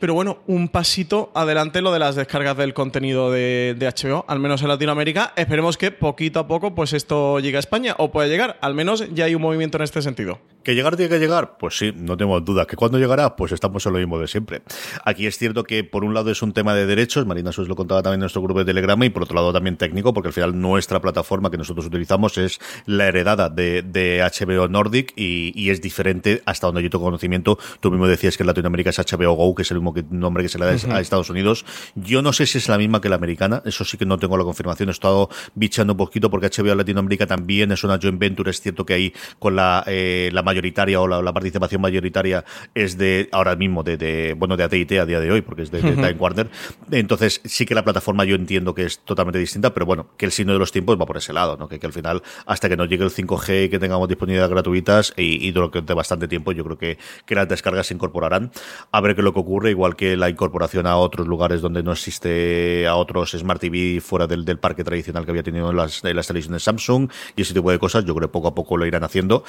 [0.00, 4.40] Pero bueno, un pasito adelante lo de las descargas del contenido de, de HBO, al
[4.40, 5.32] menos en Latinoamérica.
[5.36, 8.58] Esperemos que poquito a poco pues esto llegue a España o puede llegar.
[8.60, 10.40] Al menos ya hay un movimiento en este sentido.
[10.64, 11.56] ¿Que llegar tiene que llegar?
[11.58, 12.66] Pues sí, no tengo duda.
[12.66, 13.36] ¿Que cuándo llegará?
[13.36, 14.62] Pues estamos en lo mismo de siempre.
[15.04, 17.76] Aquí es cierto que por un lado es un tema de derechos, Marina Sus lo
[17.76, 20.32] contaba también en nuestro grupo de Telegram, y por otro lado también técnico, porque al
[20.32, 25.70] final nuestra plataforma que nosotros utilizamos es la heredada de, de HBO Nordic y, y
[25.70, 27.58] es diferente hasta donde yo tengo conocimiento.
[27.80, 30.42] Tú mismo decías que en Latinoamérica es HBO Go, que es el mismo que- nombre
[30.42, 31.66] que se le da a Estados Unidos.
[31.94, 34.38] Yo no sé si es la misma que la americana, eso sí que no tengo
[34.38, 34.88] la confirmación.
[34.88, 38.50] He estado bichando un poquito porque HBO Latinoamérica también es una joint venture.
[38.50, 42.96] Es cierto que ahí con la, eh, la mayoritaria o la, la participación mayoritaria es
[42.96, 45.82] de ahora mismo de, de bueno de AT&T a día de hoy porque es de,
[45.82, 46.48] de Time Warner.
[46.90, 50.32] Entonces sí que la plataforma yo entiendo que es totalmente distinta, pero bueno, que el
[50.32, 51.68] signo de los tiempos va por ese lado, ¿no?
[51.68, 55.12] Que, que al final hasta que nos llegue el 5G y que tengamos disponibilidad gratuitas
[55.16, 58.52] y, y durante bastante tiempo yo creo que, que las descargas se incorporarán.
[58.92, 61.82] A ver qué es lo que ocurre, igual que la incorporación a otros lugares donde
[61.82, 65.76] no existe a otros Smart TV fuera del, del parque tradicional que había tenido en
[65.76, 68.54] las, en las televisiones Samsung y ese tipo de cosas, yo creo que poco a
[68.54, 69.44] poco lo irán haciendo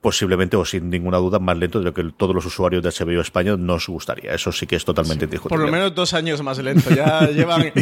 [0.00, 3.20] posiblemente o sin ninguna duda más lento de lo que todos los usuarios de HBO
[3.20, 4.32] España nos gustaría.
[4.34, 5.56] Eso sí que es totalmente indiscutible.
[5.58, 6.90] Por lo menos dos años más lento.
[6.90, 7.72] Ya llevan.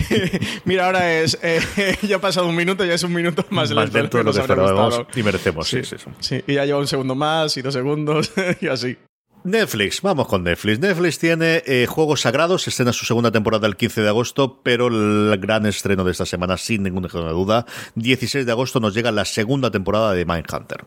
[0.64, 1.38] Mira, ahora es.
[1.42, 1.60] eh,
[2.02, 4.40] ya ha pasado un minuto, ya es un minuto más, Más lento de lo que
[4.40, 5.68] esperábamos y merecemos.
[5.68, 6.10] Sí, sí, sí.
[6.20, 8.96] Sí, y ya lleva un segundo más y dos segundos y así.
[9.42, 10.80] Netflix, vamos con Netflix.
[10.80, 15.38] Netflix tiene eh, Juegos Sagrados, estrena su segunda temporada el 15 de agosto, pero el
[15.38, 19.70] gran estreno de esta semana, sin ninguna duda, 16 de agosto nos llega la segunda
[19.70, 20.84] temporada de Mindhunter.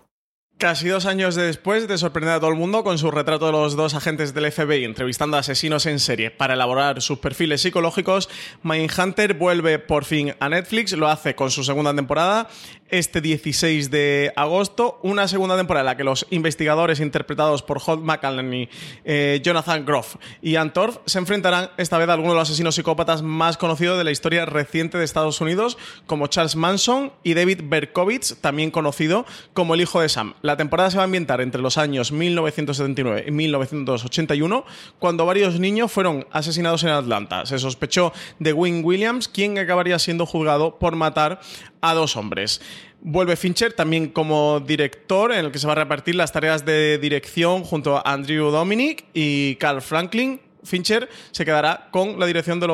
[0.63, 3.75] Casi dos años después de sorprender a todo el mundo con su retrato de los
[3.75, 8.29] dos agentes del FBI entrevistando a asesinos en serie para elaborar sus perfiles psicológicos,
[8.63, 12.47] Mindhunter vuelve por fin a Netflix, lo hace con su segunda temporada
[12.93, 18.03] este 16 de agosto, una segunda temporada en la que los investigadores interpretados por Holt
[18.03, 18.69] McCallany,
[19.03, 22.75] eh, Jonathan Groff y Ann Torf se enfrentarán esta vez a algunos de los asesinos
[22.75, 27.61] psicópatas más conocidos de la historia reciente de Estados Unidos, como Charles Manson y David
[27.63, 30.35] Berkowitz, también conocido como el hijo de Sam.
[30.43, 34.65] La temporada se va a ambientar entre los años 1979 y 1981,
[34.99, 37.47] cuando varios niños fueron asesinados en Atlanta.
[37.47, 41.39] Se sospechó de Wynne Williams, quien acabaría siendo juzgado por matar
[41.83, 42.61] a dos hombres.
[43.01, 46.97] Vuelve Fincher también como director, en el que se va a repartir las tareas de
[46.97, 50.39] dirección junto a Andrew Dominic y Carl Franklin.
[50.63, 52.67] Fincher se quedará con la dirección de,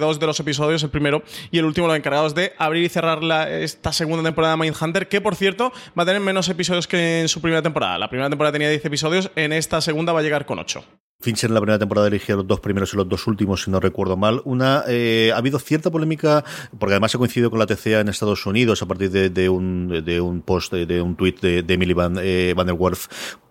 [0.00, 3.22] dos de los episodios, el primero y el último, los encargados de abrir y cerrar
[3.22, 7.20] la- esta segunda temporada de Mindhunter, que por cierto va a tener menos episodios que
[7.20, 7.96] en su primera temporada.
[7.96, 10.82] La primera temporada tenía 10 episodios, en esta segunda va a llegar con 8.
[11.20, 13.80] Fincher en la primera temporada eligió los dos primeros y los dos últimos, si no
[13.80, 14.40] recuerdo mal.
[14.44, 16.44] Una eh, ha habido cierta polémica,
[16.78, 20.04] porque además ha coincidido con la TCA en Estados Unidos a partir de, de un,
[20.04, 23.08] de un post, de, de un tuit de, de Emily Van, eh, Van der Werf,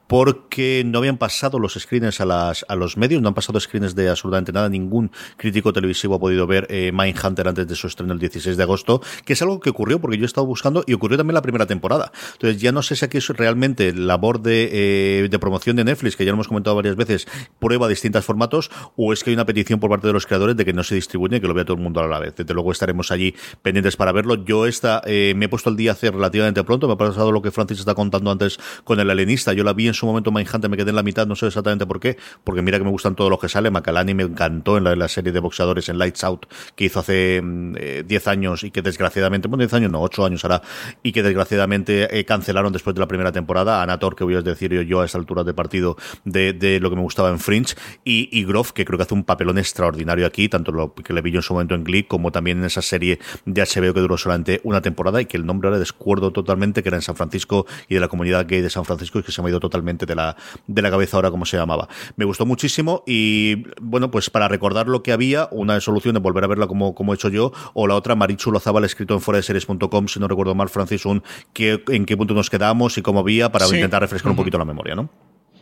[0.07, 3.95] porque no habían pasado los screeners a, las, a los medios, no han pasado screeners
[3.95, 4.69] de absolutamente nada.
[4.69, 8.63] Ningún crítico televisivo ha podido ver eh, Mindhunter antes de su estreno el 16 de
[8.63, 11.41] agosto, que es algo que ocurrió porque yo he estado buscando y ocurrió también la
[11.41, 12.11] primera temporada.
[12.33, 16.15] Entonces ya no sé si aquí es realmente labor de, eh, de promoción de Netflix,
[16.15, 17.27] que ya lo hemos comentado varias veces,
[17.59, 20.63] prueba distintos formatos, o es que hay una petición por parte de los creadores de
[20.63, 22.35] que no se distribuye y que lo vea todo el mundo a la vez.
[22.35, 24.35] Desde luego estaremos allí pendientes para verlo.
[24.45, 27.41] Yo esta eh, me he puesto el día hace relativamente pronto, me ha pasado lo
[27.41, 29.53] que Francis está contando antes con el alienista.
[29.53, 31.85] Yo la vi en su momento Mindhunter, me quedé en la mitad, no sé exactamente
[31.85, 33.73] por qué, porque mira que me gustan todos los que salen.
[33.73, 36.99] Macalani me encantó en la, en la serie de boxeadores en Lights Out que hizo
[36.99, 40.61] hace mm, eh, 10 años y que desgraciadamente, bueno, 10 años no, 8 años hará,
[41.03, 43.81] y que desgraciadamente eh, cancelaron después de la primera temporada.
[43.81, 46.95] Anator, que voy a decir yo, a esta altura de partido de, de lo que
[46.95, 50.49] me gustaba en Fringe, y, y Groff, que creo que hace un papelón extraordinario aquí,
[50.49, 52.81] tanto lo que le vi yo en su momento en Glee, como también en esa
[52.81, 56.83] serie de HBO que duró solamente una temporada y que el nombre ahora descuerdo totalmente,
[56.83, 59.31] que era en San Francisco y de la comunidad gay de San Francisco, y que
[59.31, 60.35] se me ha ido totalmente de la,
[60.67, 61.87] de la cabeza ahora cómo se llamaba.
[62.15, 66.43] Me gustó muchísimo y, bueno, pues para recordar lo que había, una solución de volver
[66.43, 69.37] a verla como, como he hecho yo, o la otra, Marichu Lozabal, escrito en fuera
[69.37, 71.23] de series.com, si no recuerdo mal, Francis, un
[71.53, 73.75] que, en qué punto nos quedamos y cómo había, para Sí.
[73.75, 75.09] intentar refrescar un poquito la memoria, ¿no?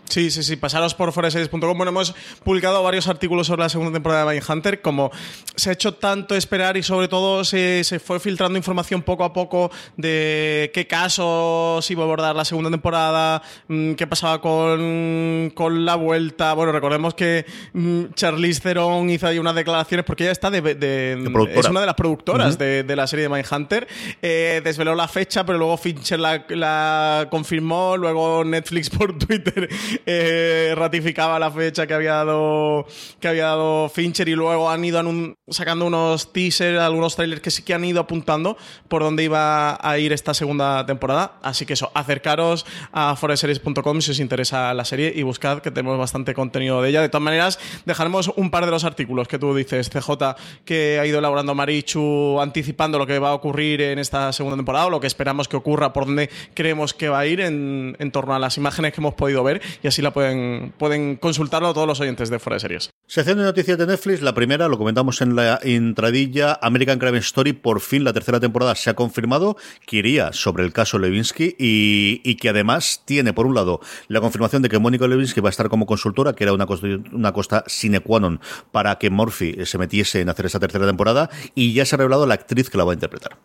[0.10, 1.60] Sí, sí, sí, pasaros por foreseries.com.
[1.60, 2.14] Bueno, hemos
[2.44, 4.82] publicado varios artículos sobre la segunda temporada de Mindhunter.
[4.82, 5.12] Como
[5.56, 9.34] se ha hecho tanto esperar y sobre todo se, se fue filtrando información poco a
[9.34, 15.86] poco de qué casos iba a abordar la segunda temporada, mm, qué pasaba con, con
[15.86, 16.54] la vuelta.
[16.54, 20.76] Bueno, recordemos que mm, Charlize Theron hizo ahí unas declaraciones porque ella está de, de-
[20.76, 21.16] De
[21.60, 23.88] es una de las productoras de, de la serie de Mindhunter.
[24.22, 27.98] Eh, desveló la fecha, pero luego Fincher la, la confirmó.
[27.98, 29.68] Luego Netflix por Twitter
[30.06, 32.86] eh, ratificaba la fecha que había dado
[33.20, 35.02] que había dado Fincher y luego han ido
[35.50, 39.98] sacando unos teasers, algunos trailers que sí que han ido apuntando por dónde iba a
[39.98, 41.38] ir esta segunda temporada.
[41.42, 45.98] Así que eso, acercaros a foreseries.com si os interesa la serie y buscad que tenemos
[45.98, 47.02] bastante contenido de ella.
[47.02, 51.06] De todas maneras, dejaremos un par de los artículos que tú dices, CJ, que ha
[51.06, 55.00] ido elaborando Marichu anticipando lo que va a ocurrir en esta segunda temporada o lo
[55.00, 58.58] que esperamos que ocurra, por dónde creemos que va a ir en torno a las
[58.58, 62.40] imágenes que hemos podido ver y así la pueden, pueden consultarlo todos los oyentes de
[62.40, 62.90] Fuera de Series.
[63.08, 67.54] Sección de noticias de Netflix, la primera, lo comentamos en la intradilla, American Crime Story,
[67.54, 72.20] por fin la tercera temporada se ha confirmado que iría sobre el caso Levinsky y,
[72.24, 75.52] y que además tiene, por un lado, la confirmación de que Mónica Levinsky va a
[75.52, 78.42] estar como consultora, que era una, costa- una costa sine qua non
[78.74, 82.26] para que Murphy se metiese en hacer esa tercera temporada y ya se ha revelado
[82.26, 83.38] la actriz que la va a interpretar.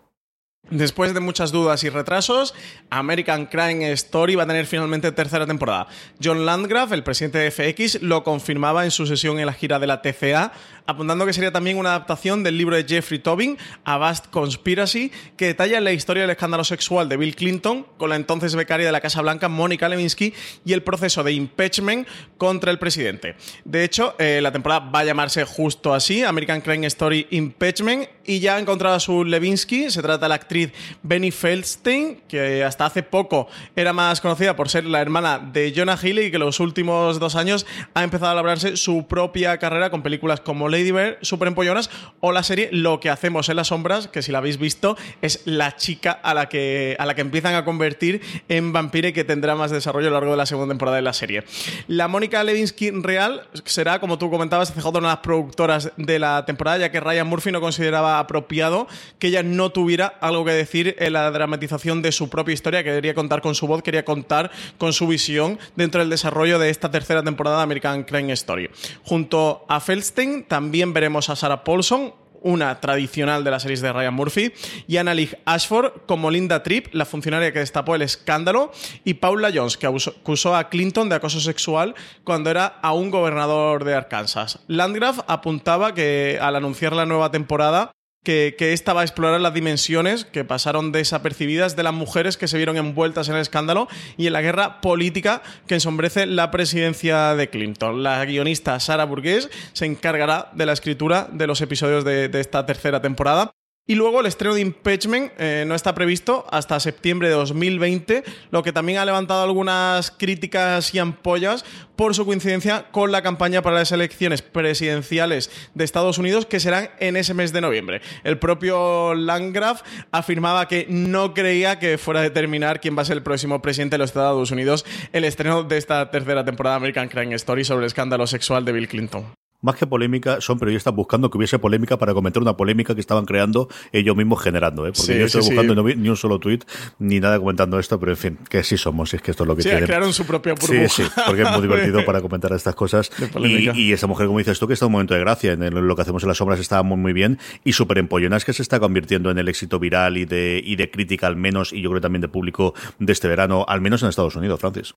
[0.70, 2.54] Después de muchas dudas y retrasos,
[2.90, 5.88] American Crime Story va a tener finalmente tercera temporada.
[6.22, 9.88] John Landgraf, el presidente de FX, lo confirmaba en su sesión en la gira de
[9.88, 10.52] la TCA,
[10.86, 15.46] apuntando que sería también una adaptación del libro de Jeffrey Tobin, A Vast Conspiracy, que
[15.46, 19.00] detalla la historia del escándalo sexual de Bill Clinton con la entonces becaria de la
[19.00, 23.36] Casa Blanca, Mónica Lewinsky, y el proceso de impeachment contra el presidente.
[23.64, 28.40] De hecho, eh, la temporada va a llamarse justo así, American Crime Story Impeachment, y
[28.40, 32.86] ya ha encontrado a su Levinsky, se trata de la actriz Benny Feldstein, que hasta
[32.86, 36.60] hace poco era más conocida por ser la hermana de Jonah Hill y que los
[36.60, 41.18] últimos dos años ha empezado a labrarse su propia carrera con películas como Lady Bird,
[41.22, 41.90] Super Empollonas
[42.20, 45.42] o la serie Lo que hacemos en las sombras, que si la habéis visto es
[45.44, 49.24] la chica a la que, a la que empiezan a convertir en vampire y que
[49.24, 51.44] tendrá más desarrollo a lo largo de la segunda temporada de la serie.
[51.86, 56.44] La Mónica Levinsky real será, como tú comentabas, CJ, una de las productoras de la
[56.44, 58.86] temporada, ya que Ryan Murphy no consideraba apropiado
[59.18, 62.90] que ella no tuviera algo que decir en la dramatización de su propia historia, que
[62.90, 66.90] quería contar con su voz, quería contar con su visión dentro del desarrollo de esta
[66.90, 68.70] tercera temporada de American Crime Story.
[69.04, 74.14] Junto a Feldstein también veremos a Sarah Paulson, una tradicional de las series de Ryan
[74.14, 74.52] Murphy,
[74.86, 78.72] y Annalise Ashford como Linda Tripp, la funcionaria que destapó el escándalo,
[79.04, 81.94] y Paula Jones, que acusó a Clinton de acoso sexual
[82.24, 84.60] cuando era aún gobernador de Arkansas.
[84.66, 87.92] Landgraf apuntaba que al anunciar la nueva temporada
[88.22, 92.56] que, esta va a explorar las dimensiones que pasaron desapercibidas de las mujeres que se
[92.56, 97.48] vieron envueltas en el escándalo y en la guerra política que ensombrece la presidencia de
[97.48, 98.02] Clinton.
[98.02, 103.00] La guionista Sarah Burgess se encargará de la escritura de los episodios de esta tercera
[103.00, 103.52] temporada.
[103.86, 108.62] Y luego el estreno de Impeachment eh, no está previsto hasta septiembre de 2020, lo
[108.62, 111.64] que también ha levantado algunas críticas y ampollas
[111.96, 116.90] por su coincidencia con la campaña para las elecciones presidenciales de Estados Unidos que serán
[117.00, 118.00] en ese mes de noviembre.
[118.22, 123.16] El propio Landgraf afirmaba que no creía que fuera a determinar quién va a ser
[123.16, 127.08] el próximo presidente de los Estados Unidos el estreno de esta tercera temporada de American
[127.08, 129.26] Crime Story sobre el escándalo sexual de Bill Clinton.
[129.62, 133.26] Más que polémica, son periodistas buscando que hubiese polémica para comentar una polémica que estaban
[133.26, 134.92] creando ellos mismos generando, ¿eh?
[134.92, 135.54] Porque Sí, yo estoy sí, sí.
[135.54, 136.64] buscando y no vi ni un solo tuit
[136.98, 139.48] ni nada comentando esto, pero en fin, que sí somos, y es que esto es
[139.48, 139.84] lo que Sí, tienen.
[139.86, 140.88] crearon su propia Sí, burbuja.
[140.88, 143.10] sí, porque es muy divertido para comentar estas cosas.
[143.38, 145.52] Y, y esa mujer, como dices tú, que está en un momento de gracia.
[145.52, 147.38] En lo que hacemos en las sombras está muy, muy bien.
[147.64, 150.90] Y súper empollonas que se está convirtiendo en el éxito viral y de, y de
[150.90, 154.08] crítica, al menos, y yo creo también de público de este verano, al menos en
[154.08, 154.94] Estados Unidos, Francis.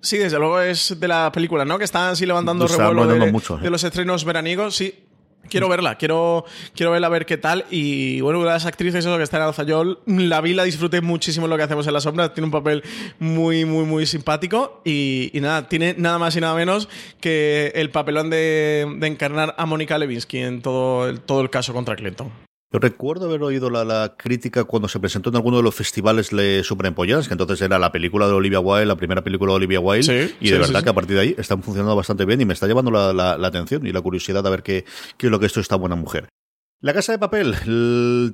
[0.00, 1.78] Sí, desde luego es de la película, ¿no?
[1.78, 3.62] Que están así levantando Está revuelo de, mucho, ¿eh?
[3.62, 4.94] de los estrenos veraniegos, sí.
[5.48, 7.64] Quiero verla, quiero, quiero verla a ver qué tal.
[7.70, 10.62] Y bueno, una de las actrices eso, que está en Alza, yo la vi, la
[10.62, 12.32] disfruté muchísimo en lo que hacemos en la sombra.
[12.32, 12.84] Tiene un papel
[13.18, 14.80] muy, muy, muy simpático.
[14.84, 16.88] Y, y nada, tiene nada más y nada menos
[17.20, 21.72] que el papelón de, de encarnar a Mónica Lewinsky en todo el, todo el caso
[21.72, 22.30] contra Clinton.
[22.72, 26.30] Yo recuerdo haber oído la, la crítica cuando se presentó en alguno de los festivales
[26.30, 29.56] de Super Empollonas, que entonces era la película de Olivia Wilde, la primera película de
[29.56, 30.84] Olivia Wilde, Sí, y de sí, verdad sí.
[30.84, 33.36] que a partir de ahí están funcionando bastante bien y me está llevando la, la-
[33.36, 34.84] la atención y la curiosidad a ver qué,
[35.16, 36.28] qué es lo que esto esta buena mujer.
[36.82, 37.56] La Casa de Papel,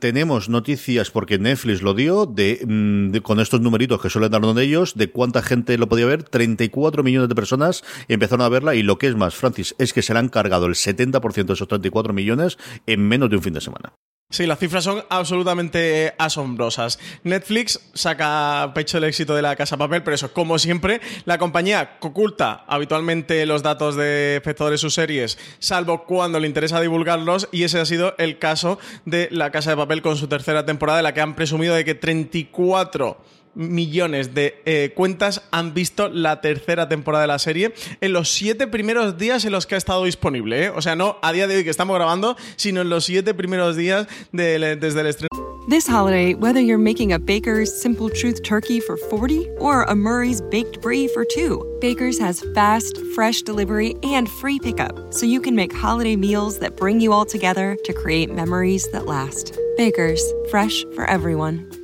[0.00, 4.42] tenemos noticias porque Netflix lo dio de, mm, de- con estos numeritos que suelen dar
[4.42, 8.74] de ellos, de cuánta gente lo podía ver, 34 millones de personas empezaron a verla
[8.74, 11.54] y lo que es más, Francis, es que se le han cargado el 70% de
[11.54, 13.94] esos 34 millones en menos de un fin de semana.
[14.28, 16.98] Sí, las cifras son absolutamente asombrosas.
[17.22, 21.96] Netflix saca pecho el éxito de la Casa Papel, pero eso, como siempre, la compañía
[22.00, 27.62] oculta habitualmente los datos de espectadores de sus series, salvo cuando le interesa divulgarlos, y
[27.62, 31.04] ese ha sido el caso de la Casa de Papel con su tercera temporada, en
[31.04, 36.88] la que han presumido de que 34 millones de eh, cuentas han visto la tercera
[36.88, 40.66] temporada de la serie en los siete primeros días en los que ha estado disponible.
[40.66, 40.68] ¿eh?
[40.70, 43.76] O sea, no a día de hoy que estamos grabando, sino en los siete primeros
[43.76, 45.28] días de- desde el estreno.
[45.68, 50.40] This holiday, whether you're making a Baker's Simple Truth turkey for 40 or a Murray's
[50.40, 55.56] Baked Brie for 2, Baker's has fast, fresh delivery and free pickup, so you can
[55.56, 59.58] make holiday meals that bring you all together to create memories that last.
[59.76, 61.68] Baker's, fresh for everyone.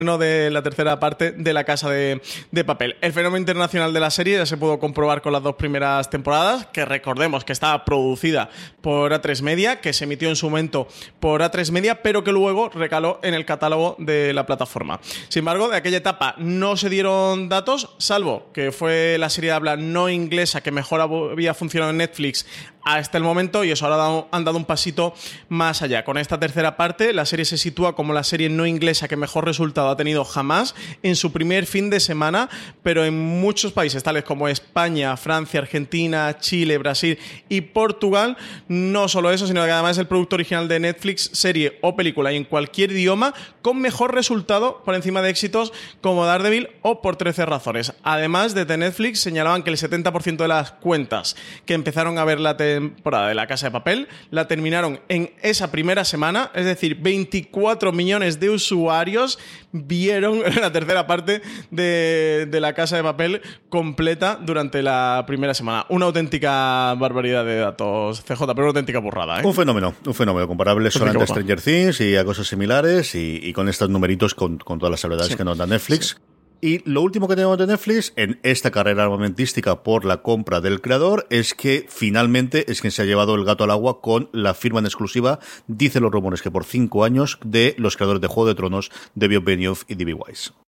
[0.00, 2.20] De la tercera parte de La Casa de,
[2.50, 2.96] de Papel.
[3.00, 6.66] El fenómeno internacional de la serie ya se pudo comprobar con las dos primeras temporadas,
[6.66, 8.50] que recordemos que estaba producida
[8.82, 10.88] por A3 Media, que se emitió en su momento
[11.20, 15.00] por A3 Media, pero que luego recaló en el catálogo de la plataforma.
[15.28, 19.56] Sin embargo, de aquella etapa no se dieron datos, salvo que fue la serie de
[19.56, 22.46] habla no inglesa que mejor había funcionado en Netflix
[22.84, 25.14] hasta el momento y eso ahora han dado un pasito
[25.48, 26.04] más allá.
[26.04, 29.46] Con esta tercera parte, la serie se sitúa como la serie no inglesa que mejor
[29.46, 32.48] resultado ha tenido jamás en su primer fin de semana,
[32.82, 37.18] pero en muchos países tales como España, Francia, Argentina, Chile, Brasil
[37.48, 38.36] y Portugal,
[38.68, 42.32] no solo eso, sino que además es el producto original de Netflix, serie o película
[42.32, 47.16] y en cualquier idioma con mejor resultado por encima de éxitos como Daredevil o por
[47.16, 47.92] 13 razones.
[48.02, 52.56] Además, desde Netflix señalaban que el 70% de las cuentas que empezaron a ver la
[52.56, 57.92] temporada de La Casa de Papel la terminaron en esa primera semana, es decir, 24
[57.92, 59.38] millones de usuarios
[59.76, 65.84] vieron la tercera parte de, de La Casa de Papel completa durante la primera semana.
[65.88, 69.40] Una auténtica barbaridad de datos, CJ, pero una auténtica burrada.
[69.40, 69.44] ¿eh?
[69.44, 71.26] Un fenómeno, un fenómeno comparable solamente a.
[71.26, 75.00] Stranger Things y a cosas similares y, y con estos numeritos con, con todas las
[75.00, 75.36] salvedades Sí.
[75.36, 76.16] que nos da Netflix.
[76.60, 80.80] Y lo último que tenemos de Netflix en esta carrera armamentística por la compra del
[80.80, 84.54] creador es que finalmente es quien se ha llevado el gato al agua con la
[84.54, 88.48] firma en exclusiva, dicen los rumores que por cinco años, de los creadores de Juego
[88.48, 90.14] de Tronos, de Benioff y D.B.
[90.14, 90.63] Wise.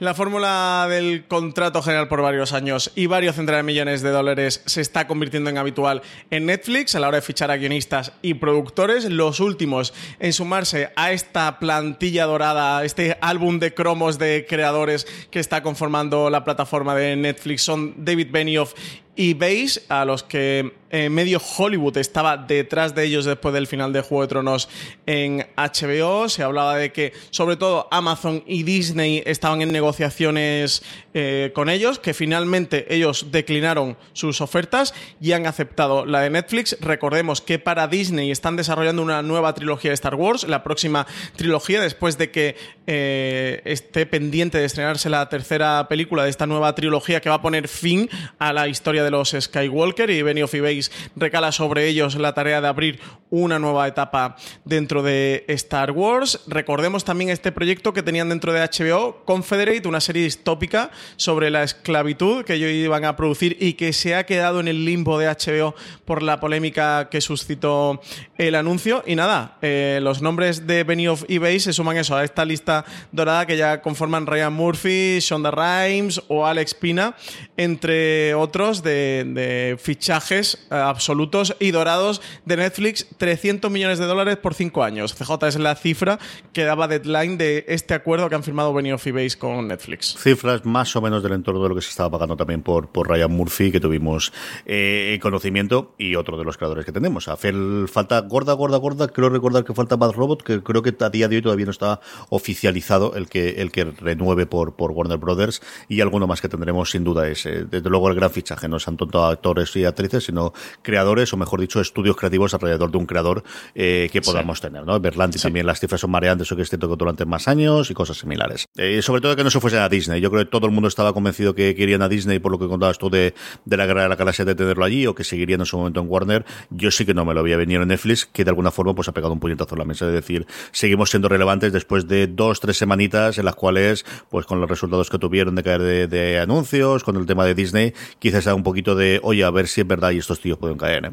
[0.00, 4.60] La fórmula del contrato general por varios años y varios centenares de millones de dólares
[4.66, 8.34] se está convirtiendo en habitual en Netflix a la hora de fichar a guionistas y
[8.34, 9.04] productores.
[9.04, 15.38] Los últimos en sumarse a esta plantilla dorada, este álbum de cromos de creadores que
[15.38, 18.74] está conformando la plataforma de Netflix son David Benioff
[19.16, 23.92] y Base, a los que eh, medio Hollywood estaba detrás de ellos después del final
[23.92, 24.68] de Juego de Tronos
[25.06, 26.28] en HBO.
[26.28, 31.98] Se hablaba de que, sobre todo, Amazon y Disney estaban en negociaciones eh, con ellos,
[31.98, 36.76] que finalmente ellos declinaron sus ofertas y han aceptado la de Netflix.
[36.80, 41.06] Recordemos que para Disney están desarrollando una nueva trilogía de Star Wars, la próxima
[41.36, 42.56] trilogía, después de que
[42.86, 47.42] eh, esté pendiente de estrenarse la tercera película de esta nueva trilogía que va a
[47.42, 48.08] poner fin
[48.38, 52.60] a la historia de los Skywalker y Benioff y Weiss recala sobre ellos la tarea
[52.60, 53.00] de abrir
[53.30, 56.40] una nueva etapa dentro de Star Wars.
[56.46, 61.62] Recordemos también este proyecto que tenían dentro de HBO, Confederate, una serie distópica sobre la
[61.62, 65.28] esclavitud que ellos iban a producir y que se ha quedado en el limbo de
[65.28, 65.74] HBO
[66.04, 68.00] por la polémica que suscitó
[68.38, 69.02] el anuncio.
[69.06, 72.84] Y nada, eh, los nombres de Benioff y Weiss se suman eso a esta lista
[73.12, 77.16] dorada que ya conforman Ryan Murphy, Shonda Rhimes o Alex Pina,
[77.56, 84.36] entre otros de, de fichajes eh, absolutos y dorados de Netflix, 300 millones de dólares
[84.36, 85.14] por cinco años.
[85.14, 86.18] CJ es la cifra
[86.52, 90.16] que daba deadline de este acuerdo que han firmado Benioff y Weiss con Netflix.
[90.18, 93.08] Cifras más o menos del entorno de lo que se estaba pagando también por, por
[93.08, 94.32] Ryan Murphy, que tuvimos
[94.66, 97.28] eh, conocimiento, y otro de los creadores que tenemos.
[97.28, 97.54] Hacer
[97.88, 99.08] falta gorda, gorda, gorda.
[99.08, 101.70] Creo recordar que falta Bad Robot, que creo que a día de hoy todavía no
[101.70, 106.48] está oficializado el que, el que renueve por, por Warner Brothers, y alguno más que
[106.48, 108.68] tendremos sin duda es, eh, desde luego, el gran fichaje.
[108.68, 112.98] No sean tanto actores y actrices, sino creadores, o mejor dicho, estudios creativos alrededor de
[112.98, 113.42] un creador
[113.74, 114.98] eh, que podamos tener, ¿no?
[115.00, 117.94] Berlanti también las cifras son mareantes, o que es cierto que durante más años y
[117.94, 118.66] cosas similares.
[118.76, 120.20] Eh, sobre todo que no se fuesen a Disney.
[120.20, 122.68] Yo creo que todo el mundo estaba convencido que querían a Disney por lo que
[122.68, 125.60] contabas tú de, de la guerra de la galaxia de tenerlo allí, o que seguirían
[125.60, 126.44] en su momento en Warner.
[126.70, 129.08] Yo sí que no me lo había venido en Netflix, que de alguna forma pues
[129.08, 132.60] ha pegado un puñetazo en la mesa, de decir, seguimos siendo relevantes después de dos,
[132.60, 136.38] tres semanitas en las cuales, pues con los resultados que tuvieron de caer de, de
[136.38, 139.82] anuncios, con el tema de Disney, quizás sea un poquito de, oye, a ver si
[139.82, 141.12] es verdad y estos tíos pueden caer, ¿eh?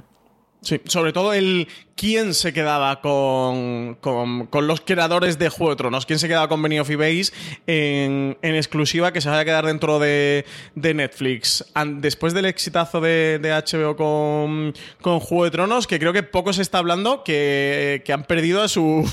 [0.63, 5.75] Sí, sobre todo el quién se quedaba con, con, con los creadores de Juego de
[5.75, 7.31] Tronos, quién se quedaba con Benioff y Base
[7.67, 10.45] en, exclusiva que se vaya a quedar dentro de,
[10.75, 11.65] de Netflix.
[11.97, 16.53] Después del exitazo de, de HBO con, con Juego de Tronos, que creo que poco
[16.53, 19.03] se está hablando, que, que han perdido a, su,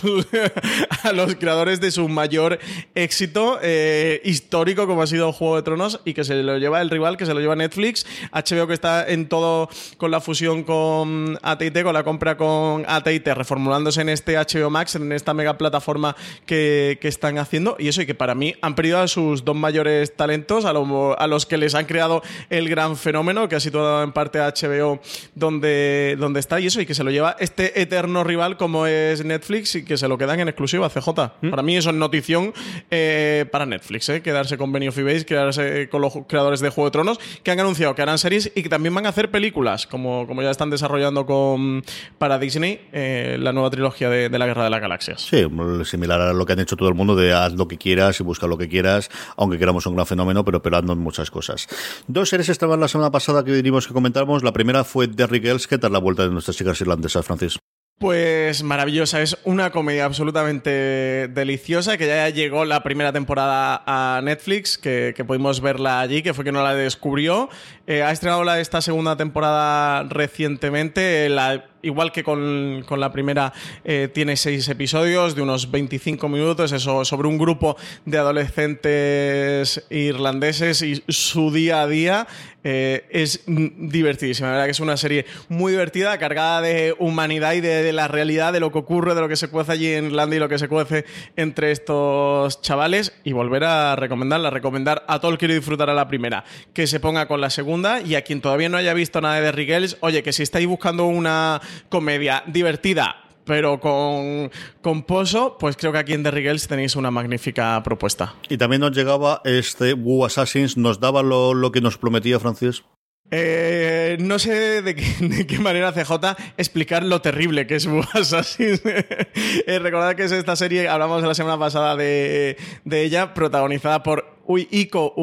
[1.02, 2.58] a los creadores de su mayor
[2.94, 6.90] éxito eh, histórico como ha sido Juego de Tronos y que se lo lleva el
[6.90, 8.06] rival, que se lo lleva Netflix.
[8.32, 13.34] HBO que está en todo con la fusión con AT&T, con la compra con AT&T,
[13.34, 16.16] reformulándose en este HBO Max, en esta mega plataforma
[16.46, 17.76] que, que están haciendo.
[17.78, 21.18] Y eso, y que para mí han perdido a sus dos mayores talentos, a, lo-
[21.18, 24.48] a los que les han creado el gran fenómeno, que ha situado en parte a
[24.52, 25.00] HBO
[25.34, 26.60] donde, donde está.
[26.60, 29.96] Y eso, y que se lo lleva este eterno rival como es Netflix y que
[29.96, 31.08] se lo quedan en exclusiva CJ.
[31.50, 32.52] Para mí eso es notición
[32.90, 36.88] eh, para Netflix, eh, quedarse con Benioff y Base, quedarse con los creadores de Juego
[36.88, 39.86] de Tronos, que han anunciado que harán series y que también van a hacer películas,
[39.86, 41.84] como, como ya están desarrollando con
[42.16, 45.20] para Disney eh, la nueva trilogía de, la Guerra de las Galaxias.
[45.20, 45.46] Sí,
[45.84, 48.24] similar a lo que han hecho todo el mundo de haz lo que quieras y
[48.24, 51.68] busca lo que quieras, aunque queramos un gran fenómeno, pero operando en muchas cosas.
[52.08, 54.42] Dos series estaban la semana pasada que vinimos que comentáramos.
[54.42, 57.58] La primera fue Derrick Elsker, tras la vuelta de nuestras chicas irlandesas, Francis.
[57.98, 64.78] Pues maravillosa, es una comedia absolutamente deliciosa que ya llegó la primera temporada a Netflix,
[64.78, 67.48] que, que pudimos verla allí, que fue que no la descubrió.
[67.88, 73.52] Eh, ha estrenado la, esta segunda temporada recientemente, la- igual que con, con la primera,
[73.84, 80.82] eh, tiene seis episodios de unos 25 minutos, eso sobre un grupo de adolescentes irlandeses
[80.82, 82.26] y su día a día.
[82.64, 87.60] Eh, es divertidísima, la verdad que es una serie muy divertida, cargada de humanidad y
[87.60, 90.36] de, la realidad, de lo que ocurre, de lo que se cuece allí en Irlanda
[90.36, 91.04] y lo que se cuece
[91.36, 93.14] entre estos chavales.
[93.22, 96.86] Y volver a recomendarla, recomendar a todo el que quiere disfrutar a la primera, que
[96.86, 99.96] se ponga con la segunda y a quien todavía no haya visto nada de Rigels,
[100.00, 104.50] oye, que si estáis buscando una comedia divertida, pero con,
[104.82, 108.34] con pozo, pues creo que aquí en The Rigels tenéis una magnífica propuesta.
[108.48, 112.82] Y también nos llegaba este Wu Assassins, nos daba lo, lo que nos prometía, Francis.
[113.30, 116.14] Eh, no sé de qué, de qué manera CJ
[116.56, 118.80] explicar lo terrible que es Wu Assassin.
[118.84, 124.38] eh, recordad que es esta serie, hablamos la semana pasada de, de ella, protagonizada por
[124.46, 125.14] Uy, Iko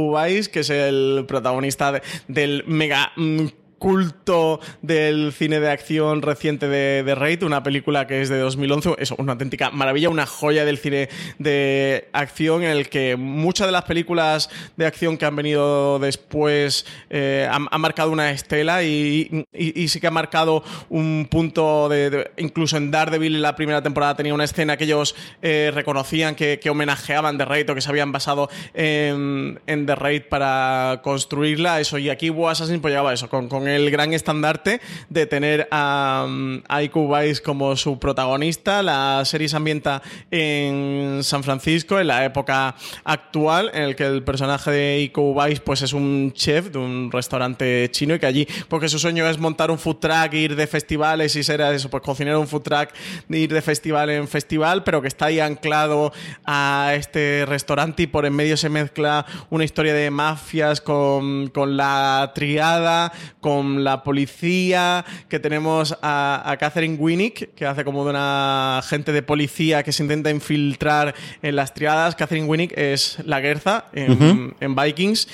[0.52, 3.46] que es el protagonista de- del mega mm,
[3.78, 8.96] culto del cine de acción reciente de, de Raid, una película que es de 2011,
[9.00, 11.10] es una auténtica maravilla, una joya del cine
[11.40, 16.86] de acción en el que muchas de las películas de acción que han venido después
[17.10, 22.78] eh, han, marcado una estela y, sí que ha marcado un punto de, de- incluso
[22.78, 27.46] en Daredevil la primera temporada tenía una escena que ellos eh, reconocían que, homenajeaban The
[27.46, 32.82] Raid o que se habían basado en, The Raid para construirla eso y aquí Assassin
[32.82, 33.48] pues llegaba eso con,
[33.92, 36.28] gran estandarte de tener a,
[36.68, 38.82] a Uwais como su protagonista.
[38.82, 40.02] La serie se ambienta
[40.32, 45.60] en San Francisco en la época actual en el que el personaje de Iko Uwais
[45.60, 49.38] pues es un chef de un restaurante chino y que allí porque su sueño es
[49.38, 52.90] montar un food truck ir de festivales y ser eso pues cocinero un food truck
[53.30, 56.14] ir de festival en festival pero que está ahí anclado
[56.46, 61.78] a este restaurante y por en medio se mezcla una historia de mafias con, con
[61.78, 68.12] la triada con la policía que tenemos a, a Catherine Winnick que hace como de
[68.12, 73.42] una agente de policía que se intenta infiltrar en las triadas Catherine Winnick es la
[73.42, 75.28] Gerza en, en Vikings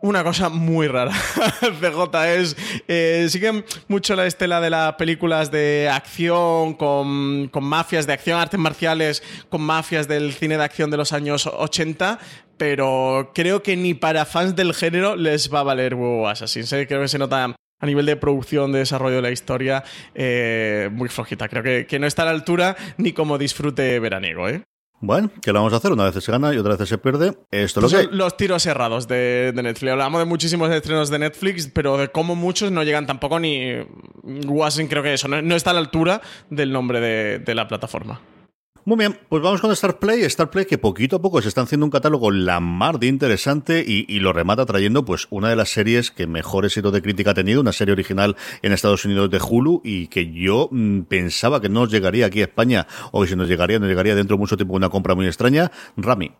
[0.00, 1.12] una cosa muy rara.
[1.80, 2.56] CJ es.
[2.86, 8.38] eh, sigue mucho la estela de las películas de acción, con, con mafias de acción,
[8.38, 12.18] artes marciales, con mafias del cine de acción de los años 80.
[12.56, 16.72] Pero creo que ni para fans del género les va a valer WoW Assassin's.
[16.72, 16.86] ¿eh?
[16.86, 17.44] Creo que se nota
[17.78, 19.84] a nivel de producción, de desarrollo de la historia,
[20.14, 21.48] eh, muy flojita.
[21.48, 24.48] Creo que, que no está a la altura ni como disfrute veraniego.
[24.48, 24.62] ¿eh?
[25.00, 25.92] Bueno, ¿qué le vamos a hacer?
[25.92, 27.34] Una vez se gana y otra vez se pierde.
[27.50, 29.92] Esto es lo que los tiros cerrados de, de Netflix.
[29.92, 33.74] Hablamos de muchísimos estrenos de Netflix, pero de cómo muchos no llegan tampoco ni.
[34.24, 35.28] Wasin, creo que eso.
[35.28, 38.22] No, no está a la altura del nombre de, de la plataforma.
[38.86, 40.22] Muy bien, pues vamos con Star Play.
[40.22, 43.84] Star Play que poquito a poco se está haciendo un catálogo la mar de interesante
[43.84, 47.34] y, lo remata trayendo pues una de las series que mejor éxito de crítica ha
[47.34, 51.68] tenido, una serie original en Estados Unidos de Hulu y que yo mm, pensaba que
[51.68, 54.56] no llegaría aquí a España o que si nos llegaría, nos llegaría dentro de mucho
[54.56, 55.72] tiempo una compra muy extraña.
[55.96, 56.30] Rami.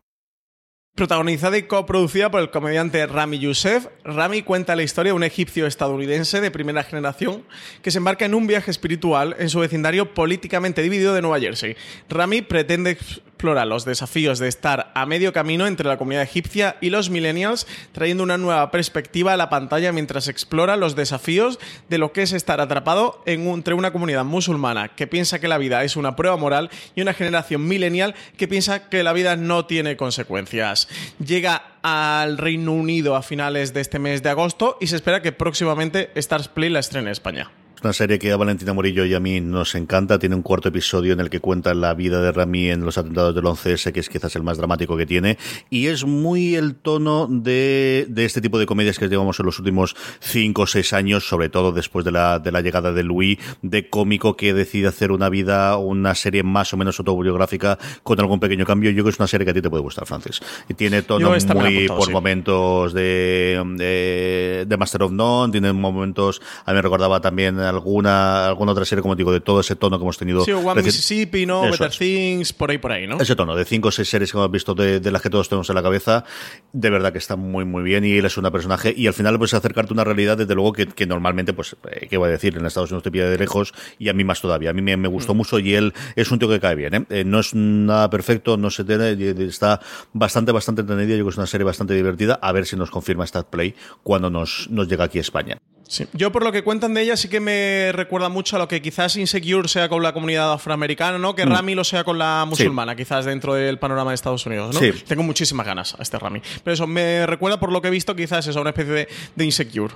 [0.96, 5.66] Protagonizada y coproducida por el comediante Rami Youssef, Rami cuenta la historia de un egipcio
[5.66, 7.42] estadounidense de primera generación
[7.82, 11.76] que se embarca en un viaje espiritual en su vecindario políticamente dividido de Nueva Jersey.
[12.08, 16.88] Rami pretende explorar los desafíos de estar a medio camino entre la comunidad egipcia y
[16.88, 21.58] los millennials, trayendo una nueva perspectiva a la pantalla mientras explora los desafíos
[21.90, 25.84] de lo que es estar atrapado entre una comunidad musulmana que piensa que la vida
[25.84, 29.98] es una prueba moral y una generación millennial que piensa que la vida no tiene
[29.98, 30.85] consecuencias.
[31.24, 35.32] Llega al Reino Unido a finales de este mes de agosto y se espera que
[35.32, 37.50] próximamente Stars Play la estrene en España.
[37.76, 40.18] Es una serie que a Valentina Morillo y a mí nos encanta.
[40.18, 43.34] Tiene un cuarto episodio en el que cuenta la vida de Rami en los atentados
[43.34, 45.36] del 11S, que es quizás el más dramático que tiene.
[45.68, 49.58] Y es muy el tono de, de este tipo de comedias que llevamos en los
[49.58, 53.38] últimos cinco o seis años, sobre todo después de la, de la llegada de Louis,
[53.60, 58.40] de cómico que decide hacer una vida, una serie más o menos autobiográfica con algún
[58.40, 58.88] pequeño cambio.
[58.88, 60.40] Yo creo que es una serie que a ti te puede gustar, Francis.
[60.70, 62.12] Y tiene tono muy apuntado, por sí.
[62.12, 68.46] momentos de, de, de Master of None, tiene momentos, a mí me recordaba también alguna,
[68.46, 70.44] alguna otra serie, como digo, de todo ese tono que hemos tenido.
[70.44, 71.64] Sí, One Mississippi, ¿no?
[71.64, 71.98] Eso Better es.
[71.98, 73.18] Things, por ahí, por ahí, ¿no?
[73.20, 75.48] Ese tono de cinco o seis series que hemos visto de, de las que todos
[75.48, 76.24] tenemos en la cabeza,
[76.72, 79.36] de verdad que está muy, muy bien y él es un personaje y al final
[79.38, 82.32] puedes acercarte a una realidad, desde luego, que, que normalmente, pues, eh, ¿qué voy a
[82.32, 82.56] decir?
[82.56, 84.70] En Estados Unidos te pilla de lejos y a mí más todavía.
[84.70, 85.36] A mí me, me gustó Mm.
[85.36, 87.06] mucho y él es un tío que cae bien, ¿eh?
[87.10, 89.10] Eh, no es nada perfecto, no se tiene,
[89.44, 89.80] está
[90.12, 91.16] bastante, bastante entretenida.
[91.16, 92.38] Yo creo que es una serie bastante divertida.
[92.40, 95.58] A ver si nos confirma Stat Play cuando nos, nos llega aquí a España.
[95.88, 96.06] Sí.
[96.12, 98.82] Yo, por lo que cuentan de ella, sí que me recuerda mucho a lo que
[98.82, 101.34] quizás Insecure sea con la comunidad afroamericana, ¿no?
[101.34, 104.80] Que Rami lo sea con la musulmana, quizás dentro del panorama de Estados Unidos, ¿no?
[104.80, 104.92] Sí.
[105.06, 106.42] Tengo muchísimas ganas a este Rami.
[106.64, 109.44] Pero eso, me recuerda, por lo que he visto, quizás es una especie de, de
[109.44, 109.94] Insecure.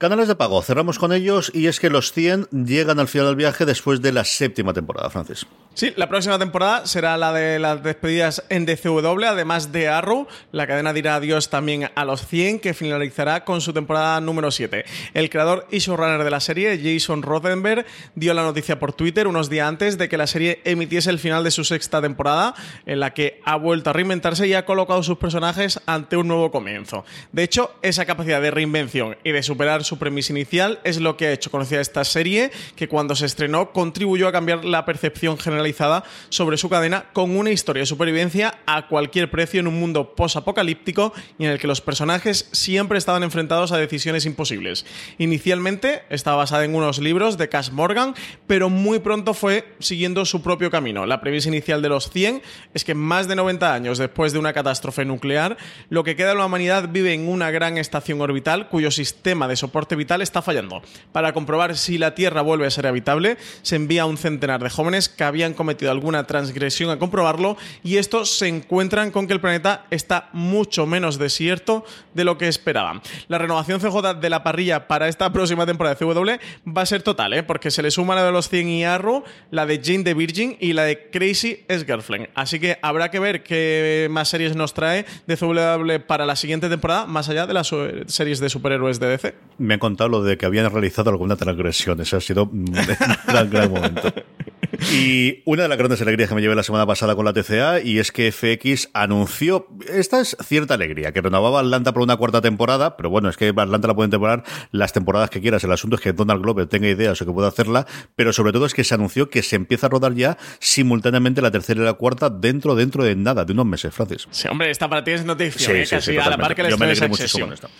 [0.00, 3.36] Canales de pago, cerramos con ellos y es que los 100 llegan al final del
[3.36, 5.46] viaje después de la séptima temporada, Francis.
[5.74, 10.26] Sí, la próxima temporada será la de las despedidas en DCW, además de Arrow.
[10.52, 14.86] La cadena dirá adiós también a los 100, que finalizará con su temporada número 7.
[15.12, 17.84] El creador y showrunner de la serie, Jason Rothenberg,
[18.14, 21.44] dio la noticia por Twitter unos días antes de que la serie emitiese el final
[21.44, 22.54] de su sexta temporada,
[22.86, 26.50] en la que ha vuelto a reinventarse y ha colocado sus personajes ante un nuevo
[26.50, 27.04] comienzo.
[27.32, 31.26] De hecho, esa capacidad de reinvención y de superar su premisa inicial es lo que
[31.26, 36.04] ha hecho conocida esta serie, que cuando se estrenó contribuyó a cambiar la percepción generalizada
[36.28, 41.12] sobre su cadena con una historia de supervivencia a cualquier precio en un mundo posapocalíptico
[41.40, 44.86] y en el que los personajes siempre estaban enfrentados a decisiones imposibles.
[45.18, 48.14] Inicialmente estaba basada en unos libros de Cash Morgan,
[48.46, 51.04] pero muy pronto fue siguiendo su propio camino.
[51.04, 52.42] La premisa inicial de los 100
[52.74, 55.56] es que más de 90 años después de una catástrofe nuclear,
[55.88, 59.56] lo que queda de la humanidad vive en una gran estación orbital cuyo sistema de
[59.56, 60.82] soporte vital está fallando.
[61.12, 64.70] Para comprobar si la Tierra vuelve a ser habitable, se envía a un centenar de
[64.70, 69.40] jóvenes que habían cometido alguna transgresión a comprobarlo y estos se encuentran con que el
[69.40, 73.00] planeta está mucho menos desierto de lo que esperaban.
[73.28, 77.02] La renovación CJ de la parrilla para esta próxima temporada de CW va a ser
[77.02, 77.42] total, ¿eh?
[77.42, 80.56] porque se le suma la de los 100 y Arrow, la de Jane the Virgin
[80.60, 82.28] y la de Crazy es Girlfriend.
[82.34, 86.68] Así que habrá que ver qué más series nos trae de CW para la siguiente
[86.68, 89.34] temporada, más allá de las eh, series de superhéroes de DC.
[89.70, 92.00] Me han contado lo de que habían realizado alguna transgresión.
[92.00, 92.64] Ese ha sido un
[93.28, 94.12] gran, gran momento.
[94.92, 97.80] Y una de las grandes alegrías que me llevé la semana pasada con la TCA
[97.80, 102.40] y es que FX anunció, esta es cierta alegría, que renovaba Atlanta por una cuarta
[102.40, 105.62] temporada, pero bueno, es que Atlanta la pueden temporar las temporadas que quieras.
[105.64, 108.66] El asunto es que Donald Glover tenga ideas o que pueda hacerla, pero sobre todo
[108.66, 111.94] es que se anunció que se empieza a rodar ya simultáneamente la tercera y la
[111.94, 114.26] cuarta dentro, dentro de nada, de unos meses, Francis.
[114.30, 115.86] Sí, hombre, esta para ti es noticia, Sí, ¿eh?
[115.86, 117.70] sí, casi a la par que la Yo me alegré muchísimo con.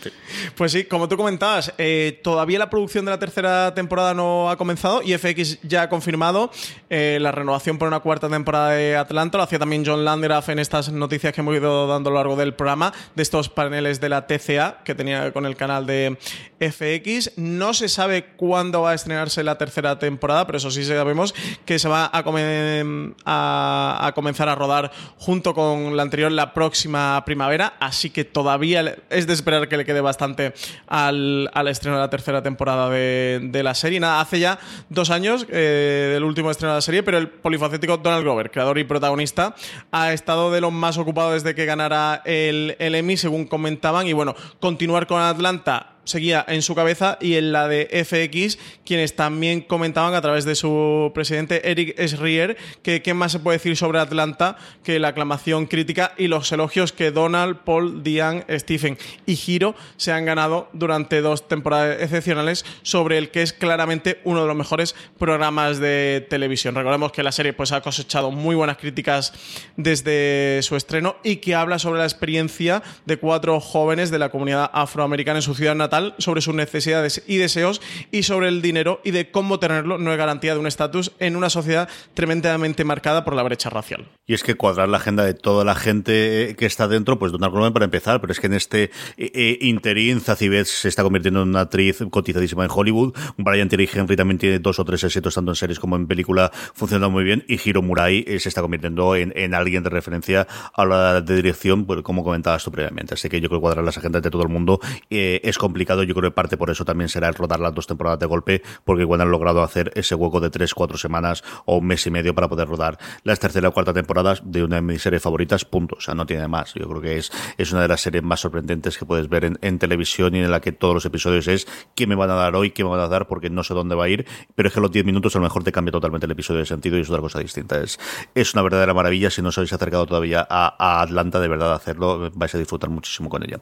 [0.54, 4.56] Pues sí, como tú comentabas, eh, todavía la producción de la tercera temporada no ha
[4.56, 6.50] comenzado y FX ya ha confirmado
[6.90, 9.38] eh, la renovación por una cuarta temporada de Atlanta.
[9.38, 12.36] Lo hacía también John Landgraf en estas noticias que hemos ido dando a lo largo
[12.36, 16.18] del programa, de estos paneles de la TCA que tenía con el canal de
[16.60, 17.38] FX.
[17.38, 21.34] No se sabe cuándo va a estrenarse la tercera temporada, pero eso sí sabemos
[21.64, 26.52] que se va a, come- a- a comenzar a rodar junto con la anterior la
[26.52, 30.52] próxima primavera, así que todavía es de esperar que le quede bastante
[30.86, 34.00] al, al estreno de la tercera temporada de, de la serie.
[34.00, 38.22] Nada, hace ya dos años eh, del último estreno de serie, pero el polifacético Donald
[38.22, 39.54] Glover, creador y protagonista,
[39.90, 44.34] ha estado de lo más ocupado desde que ganara el Emmy, según comentaban, y bueno,
[44.60, 50.14] continuar con Atlanta seguía en su cabeza y en la de FX, quienes también comentaban
[50.14, 54.56] a través de su presidente Eric Schreier que qué más se puede decir sobre Atlanta
[54.82, 60.12] que la aclamación crítica y los elogios que Donald, Paul, Diane, Stephen y Hiro se
[60.12, 64.94] han ganado durante dos temporadas excepcionales sobre el que es claramente uno de los mejores
[65.18, 66.74] programas de televisión.
[66.74, 69.32] Recordemos que la serie pues, ha cosechado muy buenas críticas
[69.76, 74.70] desde su estreno y que habla sobre la experiencia de cuatro jóvenes de la comunidad
[74.72, 77.80] afroamericana en su ciudad natal, sobre sus necesidades y deseos
[78.10, 81.36] y sobre el dinero y de cómo tenerlo no es garantía de un estatus en
[81.36, 84.08] una sociedad tremendamente marcada por la brecha racial.
[84.26, 87.52] Y es que cuadrar la agenda de toda la gente que está dentro, pues Donald
[87.52, 88.84] Glover para empezar, pero es que en este
[89.16, 93.14] eh, eh, interín Zacibet se está convirtiendo en una actriz cotizadísima en Hollywood.
[93.36, 96.50] Brian Terry Henry también tiene dos o tres éxitos tanto en series como en película,
[96.74, 97.44] funcionando muy bien.
[97.48, 101.36] Y Hiro Murai eh, se está convirtiendo en, en alguien de referencia a la de
[101.36, 103.14] dirección, pues, como comentabas tú previamente.
[103.14, 105.79] Así que yo creo que cuadrar las agendas de todo el mundo eh, es complicado.
[105.80, 108.62] Yo creo que parte por eso también será el rodar las dos temporadas de golpe,
[108.84, 112.10] porque igual han logrado hacer ese hueco de tres, cuatro semanas o un mes y
[112.10, 115.64] medio para poder rodar las tercera o cuarta temporadas de una de mis series favoritas,
[115.64, 115.96] punto.
[115.96, 116.74] O sea, no tiene más.
[116.74, 119.78] Yo creo que es, es una de las series más sorprendentes que puedes ver en,
[119.78, 122.70] televisión y en la que todos los episodios es qué me van a dar hoy,
[122.70, 124.80] qué me van a dar, porque no sé dónde va a ir, pero es que
[124.80, 127.08] los 10 minutos a lo mejor te cambia totalmente el episodio de sentido y es
[127.08, 127.80] otra cosa distinta.
[127.80, 127.98] Es,
[128.34, 129.30] es una verdadera maravilla.
[129.30, 132.90] Si no os habéis acercado todavía a, a Atlanta, de verdad, hacerlo, vais a disfrutar
[132.90, 133.60] muchísimo con ella.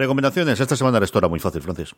[0.00, 0.58] Recomendaciones.
[0.58, 1.94] Esta semana esto era muy fácil, Francis.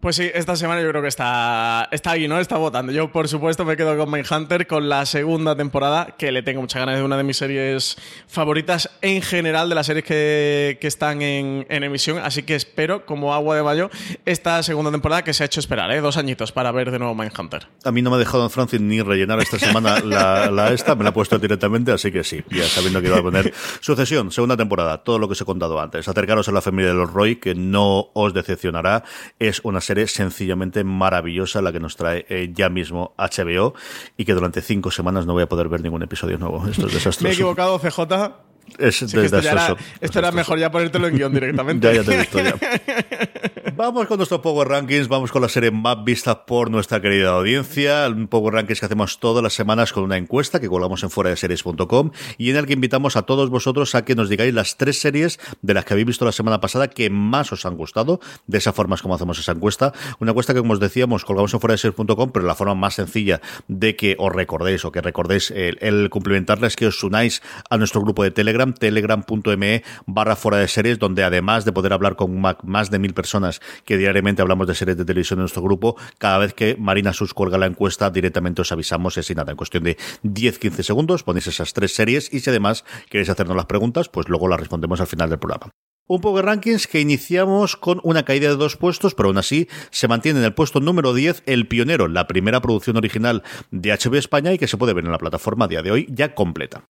[0.00, 2.40] Pues sí, esta semana yo creo que está, está ahí, ¿no?
[2.40, 2.90] Está votando.
[2.90, 6.80] Yo, por supuesto, me quedo con Mindhunter, con la segunda temporada, que le tengo muchas
[6.80, 11.20] ganas de una de mis series favoritas en general, de las series que, que están
[11.20, 12.16] en, en emisión.
[12.16, 13.90] Así que espero, como agua de mayo,
[14.24, 16.00] esta segunda temporada que se ha hecho esperar, ¿eh?
[16.00, 17.66] Dos añitos para ver de nuevo Mindhunter.
[17.84, 21.04] A mí no me ha dejado Francis ni rellenar esta semana la, la esta, me
[21.04, 24.56] la ha puesto directamente, así que sí, ya sabiendo que iba a poner sucesión, segunda
[24.56, 26.08] temporada, todo lo que os he contado antes.
[26.08, 29.04] Acercaros a la familia de los Roy, que no os decepcionará.
[29.38, 33.74] Es una serie sencillamente maravillosa la que nos trae eh, ya mismo HBO
[34.16, 36.64] y que durante cinco semanas no voy a poder ver ningún episodio nuevo.
[36.68, 37.24] Esto es desastroso.
[37.24, 38.49] Me he equivocado, CJ.
[38.78, 39.76] Es que esto ya era, desastroso.
[40.00, 41.88] esto era mejor ya ponértelo en guion directamente.
[41.90, 42.54] Ya, ya te he visto, ya.
[43.76, 48.08] Vamos con nuestro Power Rankings, vamos con la serie más vista por nuestra querida audiencia,
[48.08, 51.30] un Power Rankings que hacemos todas las semanas con una encuesta que colgamos en fuera
[51.30, 54.76] de series.com y en el que invitamos a todos vosotros a que nos digáis las
[54.76, 58.20] tres series de las que habéis visto la semana pasada que más os han gustado.
[58.46, 59.94] De esa forma es como hacemos esa encuesta.
[60.18, 62.94] Una encuesta que, como os decíamos, colgamos en fuera de series.com, pero la forma más
[62.96, 67.40] sencilla de que os recordéis o que recordéis el, el cumplimentarles que os unáis
[67.70, 72.16] a nuestro grupo de Telegram, telegram.me barra fuera de series, donde además de poder hablar
[72.16, 75.96] con más de mil personas que diariamente hablamos de series de televisión en nuestro grupo,
[76.18, 79.84] cada vez que Marina Sus la encuesta, directamente os avisamos y así nada, en cuestión
[79.84, 84.28] de 10-15 segundos ponéis esas tres series y si además queréis hacernos las preguntas, pues
[84.28, 85.70] luego las respondemos al final del programa.
[86.06, 90.08] Un Power Rankings que iniciamos con una caída de dos puestos, pero aún así se
[90.08, 94.52] mantiene en el puesto número 10 El Pionero, la primera producción original de HBO España
[94.52, 96.84] y que se puede ver en la plataforma a día de hoy ya completa.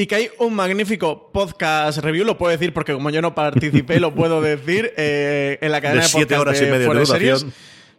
[0.00, 4.00] Y que hay un magnífico podcast review, lo puedo decir porque como yo no participé,
[4.00, 6.88] lo puedo decir eh, en la cadena De de, siete podcast horas y de media
[6.88, 7.04] de de.
[7.04, 7.46] Series.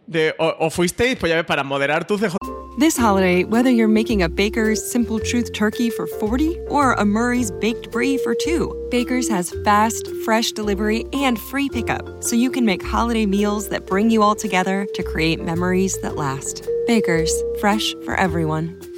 [0.08, 2.34] De, o, o fuisteis, pues ya ves, para moderar tu CJ.
[2.76, 7.52] This holiday, whether you're making a Baker's Simple Truth turkey for 40 or a Murray's
[7.52, 12.64] Baked Brie for 2, Baker's has fast, fresh delivery and free pickup, so you can
[12.64, 16.66] make holiday meals that bring you all together to create memories that last.
[16.88, 18.76] Baker's, fresh for everyone.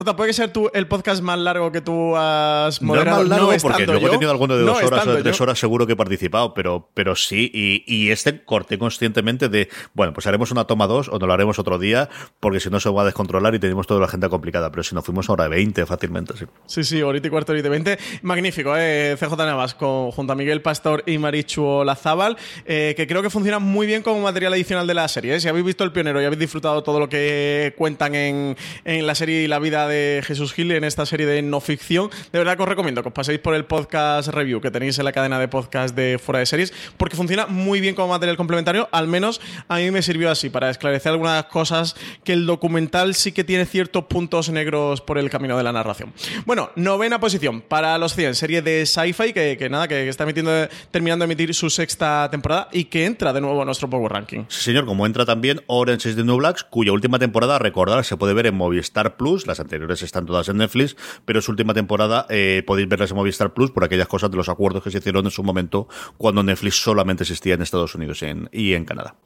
[0.00, 3.18] Puede ser tú el podcast más largo que tú has No es moderado.
[3.18, 4.12] más largo porque estando luego he yo.
[4.12, 5.42] tenido alguno de No dos horas o de tres yo.
[5.44, 10.14] horas seguro que he participado, pero, pero sí, y, y este corté conscientemente de, bueno,
[10.14, 12.08] pues haremos una toma dos o nos lo haremos otro día,
[12.40, 14.94] porque si no se va a descontrolar y tenemos toda la agenda complicada, pero si
[14.94, 16.46] no fuimos ahora de 20 fácilmente, sí.
[16.64, 17.98] Sí, sí, ahorita y cuarto, ahorita y veinte.
[18.22, 19.16] Magnífico, ¿eh?
[19.20, 23.58] CJ Navas con, junto a Miguel Pastor y Marichu Olazábal, eh, que creo que funciona
[23.58, 25.34] muy bien como material adicional de la serie.
[25.34, 25.40] ¿eh?
[25.40, 29.14] Si habéis visto El Pionero y habéis disfrutado todo lo que cuentan en, en la
[29.14, 32.08] serie y la vida de Jesús Gil en esta serie de no ficción.
[32.32, 35.04] De verdad que os recomiendo que os paséis por el podcast review que tenéis en
[35.04, 38.88] la cadena de podcast de Fuera de Series, porque funciona muy bien como material complementario.
[38.92, 43.32] Al menos a mí me sirvió así, para esclarecer algunas cosas que el documental sí
[43.32, 46.12] que tiene ciertos puntos negros por el camino de la narración.
[46.46, 50.52] Bueno, novena posición para los 100, serie de sci-fi que, que nada, que está emitiendo,
[50.90, 54.44] terminando de emitir su sexta temporada y que entra de nuevo a nuestro Power Ranking.
[54.48, 58.16] Sí, señor, como entra también Orange is the New Blacks, cuya última temporada, recordar, se
[58.16, 62.26] puede ver en Movistar Plus, las anteriores están todas en Netflix, pero su última temporada
[62.28, 65.24] eh, podéis verlas en Movistar Plus por aquellas cosas de los acuerdos que se hicieron
[65.24, 69.16] en su momento cuando Netflix solamente existía en Estados Unidos y en, y en Canadá.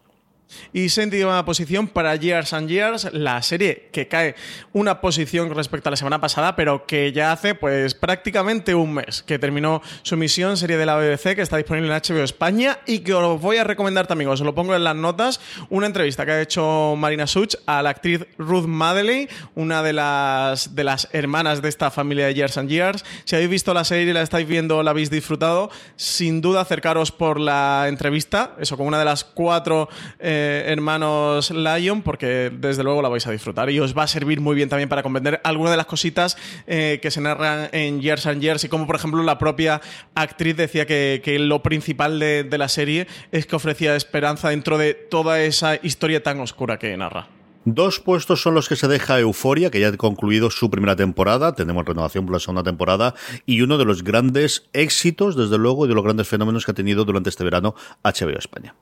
[0.72, 4.34] Y séptima posición para Years and Years, la serie que cae
[4.72, 9.22] una posición respecto a la semana pasada, pero que ya hace pues prácticamente un mes
[9.22, 13.00] que terminó su misión, serie de la BBC que está disponible en HBO España y
[13.00, 15.40] que os voy a recomendar también, os lo pongo en las notas,
[15.70, 20.74] una entrevista que ha hecho Marina Such a la actriz Ruth Madeley, una de las,
[20.74, 23.04] de las hermanas de esta familia de Years and Years.
[23.24, 27.38] Si habéis visto la serie, la estáis viendo, la habéis disfrutado, sin duda acercaros por
[27.38, 29.88] la entrevista, eso con una de las cuatro...
[30.18, 34.40] eh, hermanos Lion, porque desde luego la vais a disfrutar y os va a servir
[34.40, 38.26] muy bien también para comprender algunas de las cositas eh, que se narran en Years
[38.26, 39.80] and Years y como por ejemplo la propia
[40.14, 44.78] actriz decía que, que lo principal de, de la serie es que ofrecía esperanza dentro
[44.78, 47.28] de toda esa historia tan oscura que narra.
[47.66, 51.54] Dos puestos son los que se deja Euforia, que ya ha concluido su primera temporada,
[51.54, 53.14] tenemos renovación por la segunda temporada,
[53.46, 56.74] y uno de los grandes éxitos, desde luego, y de los grandes fenómenos que ha
[56.74, 58.74] tenido durante este verano HBO España.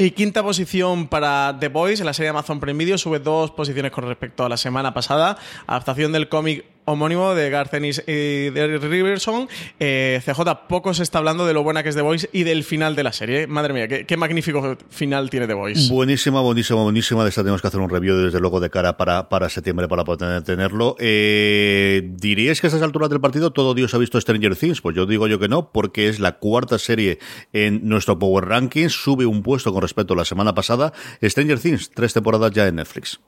[0.00, 3.90] Y quinta posición para The Boys en la serie Amazon Prime Video, sube dos posiciones
[3.90, 5.36] con respecto a la semana pasada.
[5.66, 9.48] Adaptación del cómic homónimo de Garcenis y de Riverson.
[9.78, 12.64] Eh, CJ, poco se está hablando de lo buena que es The Voice y del
[12.64, 13.46] final de la serie.
[13.46, 15.92] Madre mía, qué, magnífico final tiene The Voice.
[15.92, 17.22] Buenísima, buenísima, buenísima.
[17.24, 20.04] De esta tenemos que hacer un review desde luego de cara para, para septiembre para
[20.04, 20.96] poder tenerlo.
[20.98, 24.80] Eh, ¿Diríais que a estas alturas del partido todo Dios ha visto Stranger Things?
[24.80, 27.18] Pues yo digo yo que no, porque es la cuarta serie
[27.52, 28.92] en nuestro Power Rankings.
[28.92, 30.92] Sube un puesto con respecto a la semana pasada.
[31.22, 33.20] Stranger Things, tres temporadas ya en Netflix.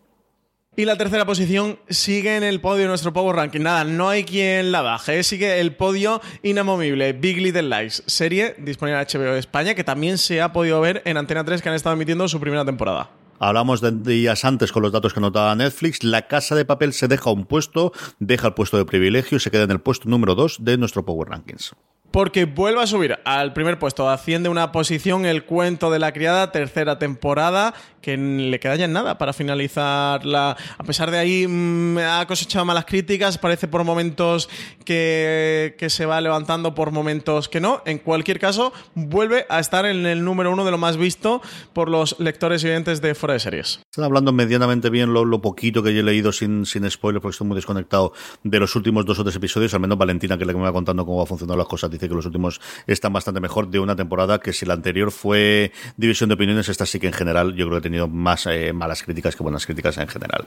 [0.77, 3.61] Y la tercera posición sigue en el podio de nuestro Power Ranking.
[3.61, 5.25] Nada, no hay quien la baje.
[5.25, 7.13] Sigue el podio inamovible.
[7.13, 11.17] Big Little Lies, serie disponible en HBO España, que también se ha podido ver en
[11.17, 13.11] Antena 3, que han estado emitiendo su primera temporada.
[13.41, 16.05] Hablamos de días antes con los datos que anotaba Netflix.
[16.05, 19.51] La Casa de Papel se deja un puesto, deja el puesto de privilegio y se
[19.51, 21.75] queda en el puesto número 2 de nuestro Power Rankings.
[22.11, 26.51] Porque vuelve a subir al primer puesto, asciende una posición el cuento de la criada,
[26.51, 30.57] tercera temporada, que le queda en nada para finalizar la...
[30.79, 34.49] A pesar de ahí, mm, ha cosechado malas críticas, parece por momentos
[34.85, 37.83] que, que se va levantando, por momentos que no.
[37.85, 41.43] En cualquier caso, vuelve a estar en el número uno de lo más visto
[41.73, 43.81] por los lectores y oyentes de Fuera de Series.
[43.91, 47.47] Están hablando medianamente bien lo, poquito que yo he leído sin, sin spoiler, porque estoy
[47.47, 49.75] muy desconectado de los últimos dos o tres episodios.
[49.75, 51.91] Al menos Valentina, que es la que me va contando cómo va funcionando las cosas,
[51.91, 55.73] dice que los últimos están bastante mejor de una temporada que si la anterior fue
[55.97, 59.03] división de opiniones, esta sí que en general yo creo que tenido más eh, malas
[59.03, 60.47] críticas que buenas críticas en general.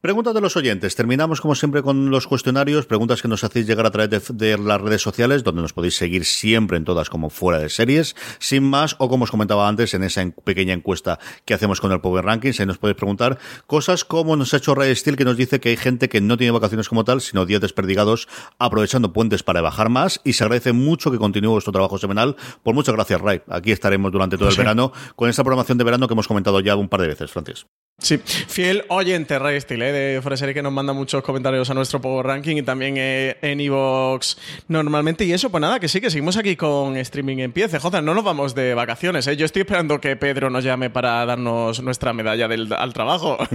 [0.00, 0.94] Preguntas de los oyentes.
[0.94, 4.56] Terminamos como siempre con los cuestionarios, preguntas que nos hacéis llegar a través de, de,
[4.56, 8.62] las redes sociales, donde nos podéis seguir siempre en todas como fuera de series, sin
[8.62, 12.24] más, o como os comentaba antes en esa pequeña encuesta que hacemos con el Power
[12.24, 15.58] Rankings, ahí nos podéis preguntar cosas como nos ha hecho Ray Steel, que nos dice
[15.58, 18.28] que hay gente que no tiene vacaciones como tal, sino días desperdigados
[18.60, 22.36] aprovechando puentes para bajar más, y se agradece mucho que continúe vuestro trabajo semanal.
[22.62, 23.42] Por muchas gracias, Ray.
[23.48, 26.76] Aquí estaremos durante todo el verano con esta programación de verano que hemos comentado ya
[26.76, 27.66] un par de veces, Francis.
[28.00, 29.92] Sí, fiel oyente, Ray Steel, ¿eh?
[29.92, 33.60] de Serie, que nos manda muchos comentarios a nuestro Power Ranking y también eh, en
[33.60, 34.38] Evox
[34.68, 35.24] normalmente.
[35.24, 37.66] Y eso, pues nada, que sí, que seguimos aquí con streaming en pie.
[37.66, 39.36] CJ, no nos vamos de vacaciones, ¿eh?
[39.36, 43.36] Yo estoy esperando que Pedro nos llame para darnos nuestra medalla del, al trabajo.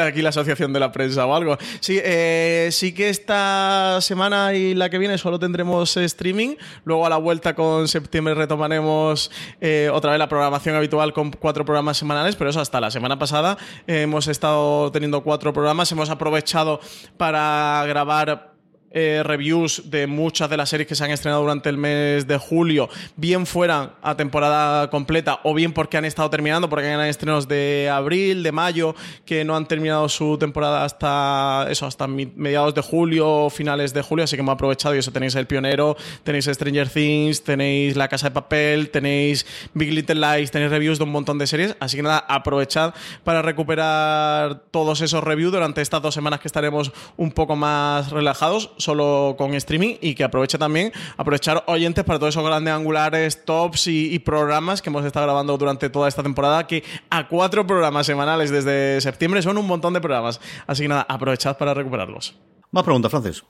[0.00, 1.58] Aquí la Asociación de la Prensa o algo.
[1.80, 6.56] Sí, eh, sí que esta semana y la que viene solo tendremos streaming.
[6.84, 9.30] Luego a la vuelta con septiembre retomaremos
[9.92, 13.58] otra vez la programación habitual con cuatro programas semanales, pero eso hasta la semana pasada
[13.86, 15.90] hemos estado teniendo cuatro programas.
[15.92, 16.80] Hemos aprovechado
[17.18, 18.53] para grabar
[18.96, 22.38] eh, reviews de muchas de las series que se han estrenado durante el mes de
[22.38, 27.48] julio, bien fueran a temporada completa o bien porque han estado terminando, porque hay estrenos
[27.48, 28.94] de abril, de mayo,
[29.26, 34.24] que no han terminado su temporada hasta eso, hasta mediados de julio, finales de julio,
[34.24, 38.28] así que hemos aprovechado y eso tenéis El Pionero, tenéis Stranger Things, tenéis La Casa
[38.28, 42.04] de Papel, tenéis Big Little Lies, tenéis reviews de un montón de series, así que
[42.04, 47.56] nada, aprovechad para recuperar todos esos reviews durante estas dos semanas que estaremos un poco
[47.56, 48.70] más relajados.
[48.84, 53.88] Solo con streaming y que aproveche también, aprovechar oyentes para todos esos grandes angulares, tops
[53.88, 58.06] y, y programas que hemos estado grabando durante toda esta temporada, que a cuatro programas
[58.06, 60.40] semanales desde septiembre son un montón de programas.
[60.66, 62.36] Así que nada, aprovechad para recuperarlos.
[62.70, 63.42] Más preguntas, Francis.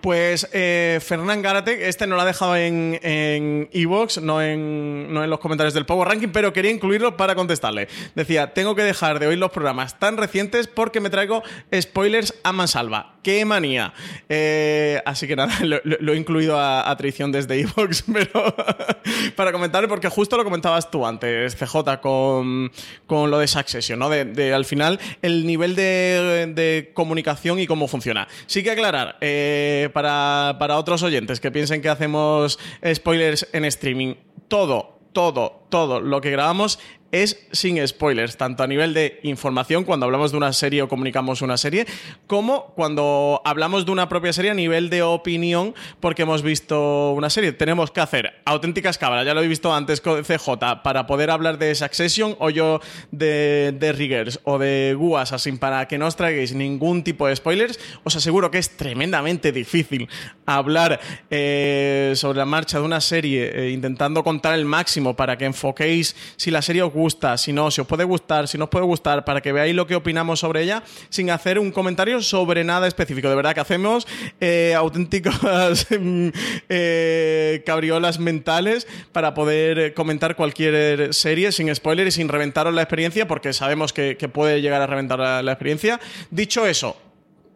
[0.00, 5.24] Pues eh, Fernán Gárate, este no lo ha dejado en en Evox, no, en, no
[5.24, 7.88] en los comentarios del Power Ranking, pero quería incluirlo para contestarle.
[8.14, 11.42] Decía, tengo que dejar de oír los programas tan recientes porque me traigo
[11.74, 13.14] spoilers a mansalva.
[13.22, 13.92] ¡Qué manía!
[14.28, 18.54] Eh, así que nada, lo, he incluido a, a traición desde Evox, pero
[19.36, 22.70] para comentarle, porque justo lo comentabas tú antes, CJ, con,
[23.06, 24.08] con lo de Succession, ¿no?
[24.08, 28.28] De, de, al final el nivel de, de comunicación y cómo funciona.
[28.46, 32.58] Sí que aclarar, eh, para, para otros oyentes que piensen que hacemos
[32.94, 34.14] spoilers en streaming,
[34.48, 36.78] todo, todo, todo lo que grabamos
[37.12, 41.42] es sin spoilers, tanto a nivel de información cuando hablamos de una serie o comunicamos
[41.42, 41.86] una serie,
[42.26, 47.30] como cuando hablamos de una propia serie a nivel de opinión porque hemos visto una
[47.30, 47.52] serie.
[47.52, 51.58] Tenemos que hacer auténticas cámaras, ya lo he visto antes con CJ, para poder hablar
[51.58, 52.80] de Succession o yo
[53.10, 57.36] de, de Riggers o de Gu Assassin para que no os traigáis ningún tipo de
[57.36, 57.78] spoilers.
[58.04, 60.08] Os aseguro que es tremendamente difícil
[60.44, 61.00] hablar
[61.30, 66.16] eh, sobre la marcha de una serie eh, intentando contar el máximo para que enfoquéis
[66.36, 68.86] si la serie os gusta, si no, si os puede gustar, si no os puede
[68.86, 72.88] gustar, para que veáis lo que opinamos sobre ella sin hacer un comentario sobre nada
[72.88, 73.28] específico.
[73.28, 74.08] De verdad que hacemos
[74.40, 76.28] eh, auténticas mm,
[76.68, 83.28] eh, cabriolas mentales para poder comentar cualquier serie sin spoiler y sin reventaros la experiencia
[83.28, 86.00] porque sabemos que, puede llegar a reventar la experiencia.
[86.30, 86.96] Dicho eso,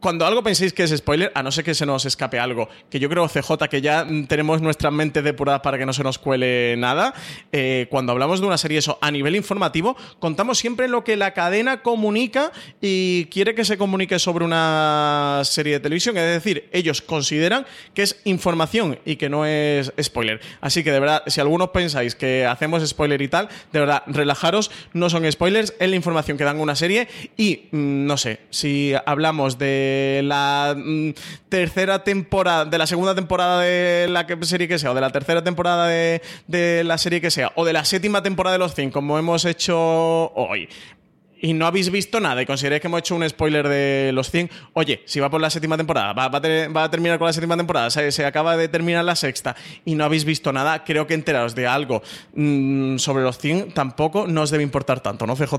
[0.01, 2.99] cuando algo penséis que es spoiler, a no ser que se nos escape algo, que
[2.99, 6.75] yo creo, CJ, que ya tenemos nuestra mente depurada para que no se nos cuele
[6.79, 7.15] nada,
[7.53, 11.35] eh, cuando hablamos de una serie eso a nivel informativo, contamos siempre lo que la
[11.35, 17.03] cadena comunica y quiere que se comunique sobre una serie de televisión, es decir, ellos
[17.03, 20.41] consideran que es información y que no es spoiler.
[20.61, 24.71] Así que de verdad, si algunos pensáis que hacemos spoiler y tal, de verdad, relajaros,
[24.95, 28.95] no son spoilers, es la información que dan una serie y mm, no sé, si
[29.05, 29.90] hablamos de
[30.25, 31.11] la mm,
[31.49, 35.43] tercera temporada, de la segunda temporada de la serie que sea, o de la tercera
[35.43, 39.19] temporada de, la serie que sea, o de la séptima temporada de los 100, como
[39.19, 39.79] hemos hecho
[40.35, 40.69] hoy.
[41.43, 44.51] Y no habéis visto nada y consideráis que hemos hecho un spoiler de los 100.
[44.75, 48.13] Oye, si va por la séptima temporada, va, a, terminar con la séptima temporada, se,
[48.13, 51.67] se acaba de terminar la sexta y no habéis visto nada, creo que enteraros de
[51.67, 52.03] algo
[52.35, 55.55] mm, sobre los 100 tampoco no os debe importar tanto, ¿no, CJ?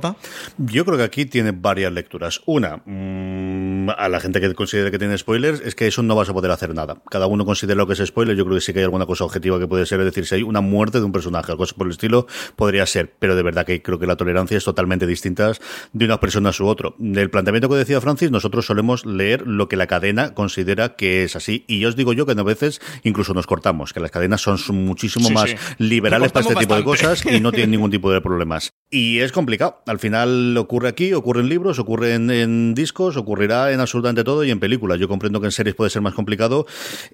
[0.59, 2.41] Yo creo que aquí tiene varias lecturas.
[2.45, 6.29] Una, mm, a la gente que considere que tiene spoilers, es que eso no vas
[6.29, 7.01] a poder hacer nada.
[7.09, 8.35] Cada uno considera lo que es spoiler.
[8.35, 10.35] Yo creo que sí que hay alguna cosa objetiva que puede ser, es decir, si
[10.35, 13.13] hay una muerte de un personaje, algo por el estilo, podría ser.
[13.19, 15.51] Pero de verdad que creo que la tolerancia es totalmente distinta
[15.93, 16.95] de una persona a su otro.
[16.97, 21.35] Del planteamiento que decía Francis, nosotros solemos leer lo que la cadena considera que es
[21.35, 21.65] así.
[21.67, 24.57] Y yo os digo yo que a veces incluso nos cortamos, que las cadenas son
[24.85, 25.55] muchísimo Sí, más sí.
[25.77, 28.71] liberales para este tipo de cosas y no tienen ningún tipo de problemas.
[28.89, 29.81] Y es complicado.
[29.87, 34.43] Al final ocurre aquí, ocurre en libros, ocurre en, en discos, ocurrirá en absolutamente todo
[34.43, 34.99] y en películas.
[34.99, 36.65] Yo comprendo que en series puede ser más complicado.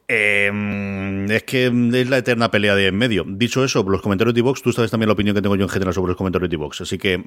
[0.08, 3.26] Eh, es que es la eterna pelea de en medio.
[3.28, 5.70] Dicho eso, los comentarios de Vox, tú sabes también la opinión que tengo yo en
[5.70, 6.82] general sobre los comentarios de Vox.
[6.82, 7.18] Así que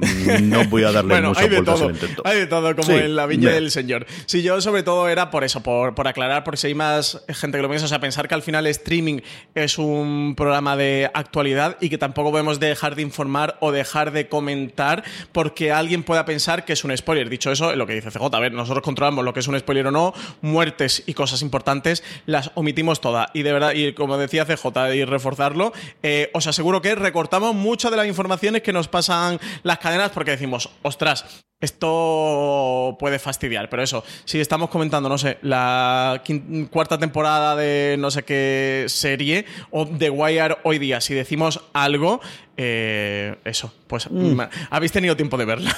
[0.42, 2.22] no voy a darle bueno, muchas vueltas todo, al intento.
[2.24, 4.06] hay de todo, como Sí, en la viña me- del señor.
[4.26, 7.58] Si yo sobre todo era por eso, por, por aclarar, porque si hay más gente
[7.58, 9.20] que lo piensa, o sea, pensar que al final streaming
[9.54, 14.28] es un programa de actualidad y que tampoco podemos dejar de informar o dejar de
[14.28, 17.28] comentar porque alguien pueda pensar que es un spoiler.
[17.28, 19.86] Dicho eso, lo que dice CJ, a ver, nosotros controlamos lo que es un spoiler
[19.88, 23.28] o no, muertes y cosas importantes las omitimos todas.
[23.34, 27.90] Y de verdad, y como decía CJ, y reforzarlo, eh, os aseguro que recortamos muchas
[27.90, 33.82] de las informaciones que nos pasan las cadenas porque decimos, ostras, esto puede fastidiar, pero
[33.82, 36.22] eso, si estamos comentando, no sé, la
[36.70, 42.20] cuarta temporada de no sé qué serie o The Wire hoy día, si decimos algo,
[42.56, 45.74] eh, eso, pues ma- habéis tenido tiempo de verla.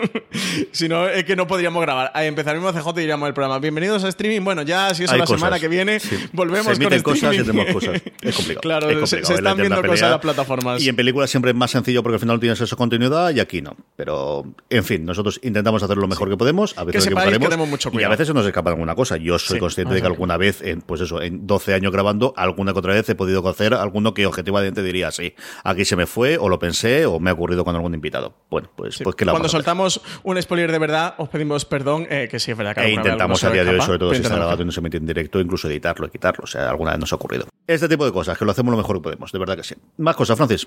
[0.72, 2.10] si no, es que no podríamos grabar.
[2.14, 3.58] Ahí empezaremos CJ y diríamos el programa.
[3.58, 4.42] Bienvenidos a streaming.
[4.42, 6.16] Bueno, ya si eso Hay la cosas, semana que viene, sí.
[6.32, 7.46] volvemos Se con cosas streaming.
[7.52, 8.02] tenemos cosas.
[8.22, 8.60] Es complicado.
[8.62, 10.82] Claro, es se- complicado, se, es la están viendo cosas en las plataformas.
[10.82, 13.60] Y en películas siempre es más sencillo porque al final tienes esa continuidad y aquí
[13.60, 13.76] no.
[13.96, 16.76] Pero, en fin, nosotros intentamos hacer lo mejor que podemos.
[16.76, 19.16] A veces Que nos que mucho Y a veces se nos escapa alguna cosa.
[19.16, 22.34] Yo soy Sí, consciente de que alguna vez, en, pues eso, en 12 años grabando,
[22.36, 25.34] alguna que otra vez he podido hacer alguno que objetivamente diría, sí,
[25.64, 28.34] aquí se me fue, o lo pensé, o me ha ocurrido con algún invitado.
[28.50, 32.28] Bueno, pues, pues que la Cuando soltamos un spoiler de verdad, os pedimos perdón, eh,
[32.30, 34.34] que sí es verdad que E intentamos a día de hoy, sobre todo si está
[34.36, 36.44] grabado y no se mete en directo, incluso editarlo y quitarlo.
[36.44, 37.46] O sea, alguna vez nos ha ocurrido.
[37.66, 39.74] Este tipo de cosas, que lo hacemos lo mejor que podemos, de verdad que sí.
[39.98, 40.66] Más cosas, Francis.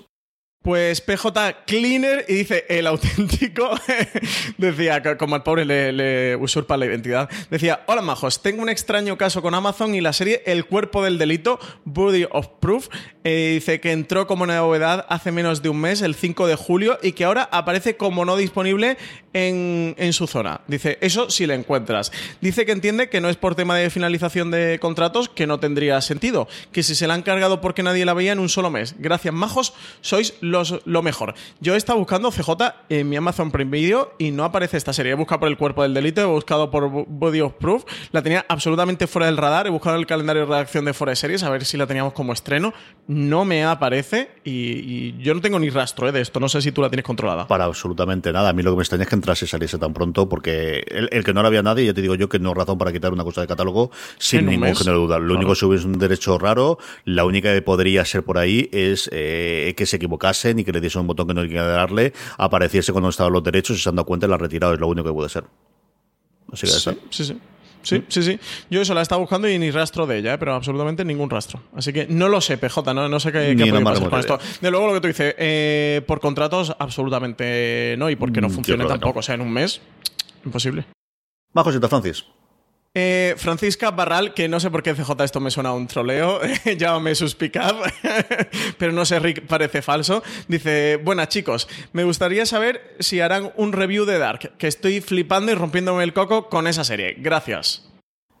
[0.62, 3.70] Pues PJ Cleaner y dice el auténtico.
[4.58, 7.30] decía, como al pobre le, usurpa la identidad.
[7.48, 11.16] Decía: Hola majos, tengo un extraño caso con Amazon y la serie El cuerpo del
[11.16, 12.88] delito, Body of Proof.
[13.24, 16.98] eh, dice que entró como novedad hace menos de un mes, el 5 de julio,
[17.02, 18.98] y que ahora aparece como no disponible
[19.32, 20.60] en, en su zona.
[20.66, 22.12] Dice: Eso si le encuentras.
[22.42, 25.98] Dice que entiende que no es por tema de finalización de contratos, que no tendría
[26.02, 26.48] sentido.
[26.70, 28.94] Que si se la han cargado porque nadie la veía en un solo mes.
[28.98, 31.34] Gracias, majos, sois los, lo mejor.
[31.60, 32.50] Yo he estado buscando CJ
[32.88, 35.12] en mi Amazon Prime Video y no aparece esta serie.
[35.12, 37.84] He buscado por el cuerpo del delito, he buscado por Body of Proof.
[38.12, 39.66] La tenía absolutamente fuera del radar.
[39.66, 42.12] He buscado el calendario de redacción de Fuera de Series a ver si la teníamos
[42.12, 42.72] como estreno.
[43.06, 46.40] No me aparece y, y yo no tengo ni rastro eh, de esto.
[46.40, 47.46] No sé si tú la tienes controlada.
[47.46, 48.50] Para absolutamente nada.
[48.50, 51.08] A mí lo que me extraña es que entrase y saliese tan pronto, porque el,
[51.12, 52.92] el que no la había nadie, ya te digo yo que no es razón para
[52.92, 55.18] quitar una cosa de catálogo sin ningún género de duda.
[55.18, 55.38] Lo Claro.
[55.46, 59.74] único que hubiese un derecho raro, la única que podría ser por ahí es eh,
[59.76, 59.98] que se
[60.48, 63.42] equivocasen y que le diesen un botón que no quería darle, apareciese cuando estaban los
[63.42, 64.74] derechos y se han dado cuenta y la han retirado.
[64.74, 65.44] Es lo único que puede ser.
[66.52, 66.72] Así que.
[66.72, 67.38] Sí, sí, sí.
[67.82, 68.38] Sí, sí, sí.
[68.68, 70.38] Yo eso la estaba buscando y ni rastro de ella, ¿eh?
[70.38, 71.62] pero absolutamente ningún rastro.
[71.74, 74.20] Así que no lo sé, PJ, no, no sé qué, qué puede más pasar con
[74.20, 74.38] esto.
[74.60, 78.50] De luego lo que tú dices, eh, por contratos, absolutamente no, y porque no Mm,
[78.50, 79.14] funcione tampoco.
[79.14, 79.20] no.
[79.20, 79.80] O sea, en un mes,
[80.44, 80.84] imposible.
[81.54, 82.26] Bajo Sita Francis.
[82.92, 86.40] Eh, Francisca Barral, que no sé por qué CJ esto me suena a un troleo,
[86.76, 87.72] llámame suspicaz,
[88.78, 90.24] pero no sé, Rick parece falso.
[90.48, 95.52] Dice, buenas chicos, me gustaría saber si harán un review de Dark, que estoy flipando
[95.52, 97.14] y rompiéndome el coco con esa serie.
[97.18, 97.89] Gracias.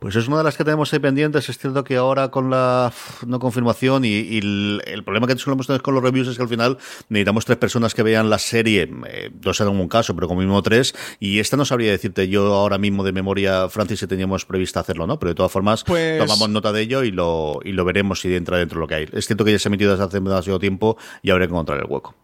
[0.00, 1.46] Pues es una de las que tenemos ahí pendientes.
[1.50, 2.90] Es cierto que ahora con la
[3.26, 6.42] no confirmación y, y el, el problema que solemos tener con los reviews es que
[6.42, 6.78] al final
[7.10, 10.62] necesitamos tres personas que vean la serie, eh, dos en algún caso, pero como mínimo
[10.62, 10.94] tres.
[11.20, 15.06] Y esta no sabría decirte yo ahora mismo de memoria, Francis, si teníamos prevista hacerlo,
[15.06, 15.18] ¿no?
[15.18, 18.34] Pero de todas formas, Pues- tomamos nota de ello y lo, y lo veremos si
[18.34, 19.08] entra dentro de lo que hay.
[19.12, 21.78] Es cierto que ya se ha emitido desde hace demasiado tiempo y habrá que encontrar
[21.78, 22.14] el hueco.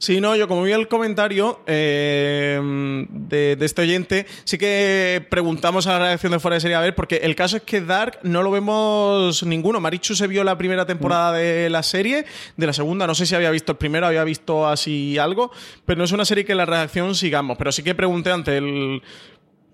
[0.00, 2.60] Sí, no, yo como vi el comentario eh,
[3.10, 6.80] de, de este oyente, sí que preguntamos a la redacción de Fuera de Serie a
[6.80, 9.80] ver, porque el caso es que Dark no lo vemos ninguno.
[9.80, 12.26] Marichu se vio la primera temporada de la serie,
[12.56, 15.50] de la segunda, no sé si había visto el primero, había visto así algo,
[15.84, 17.58] pero no es una serie que la redacción sigamos.
[17.58, 19.02] Pero sí que pregunté ante el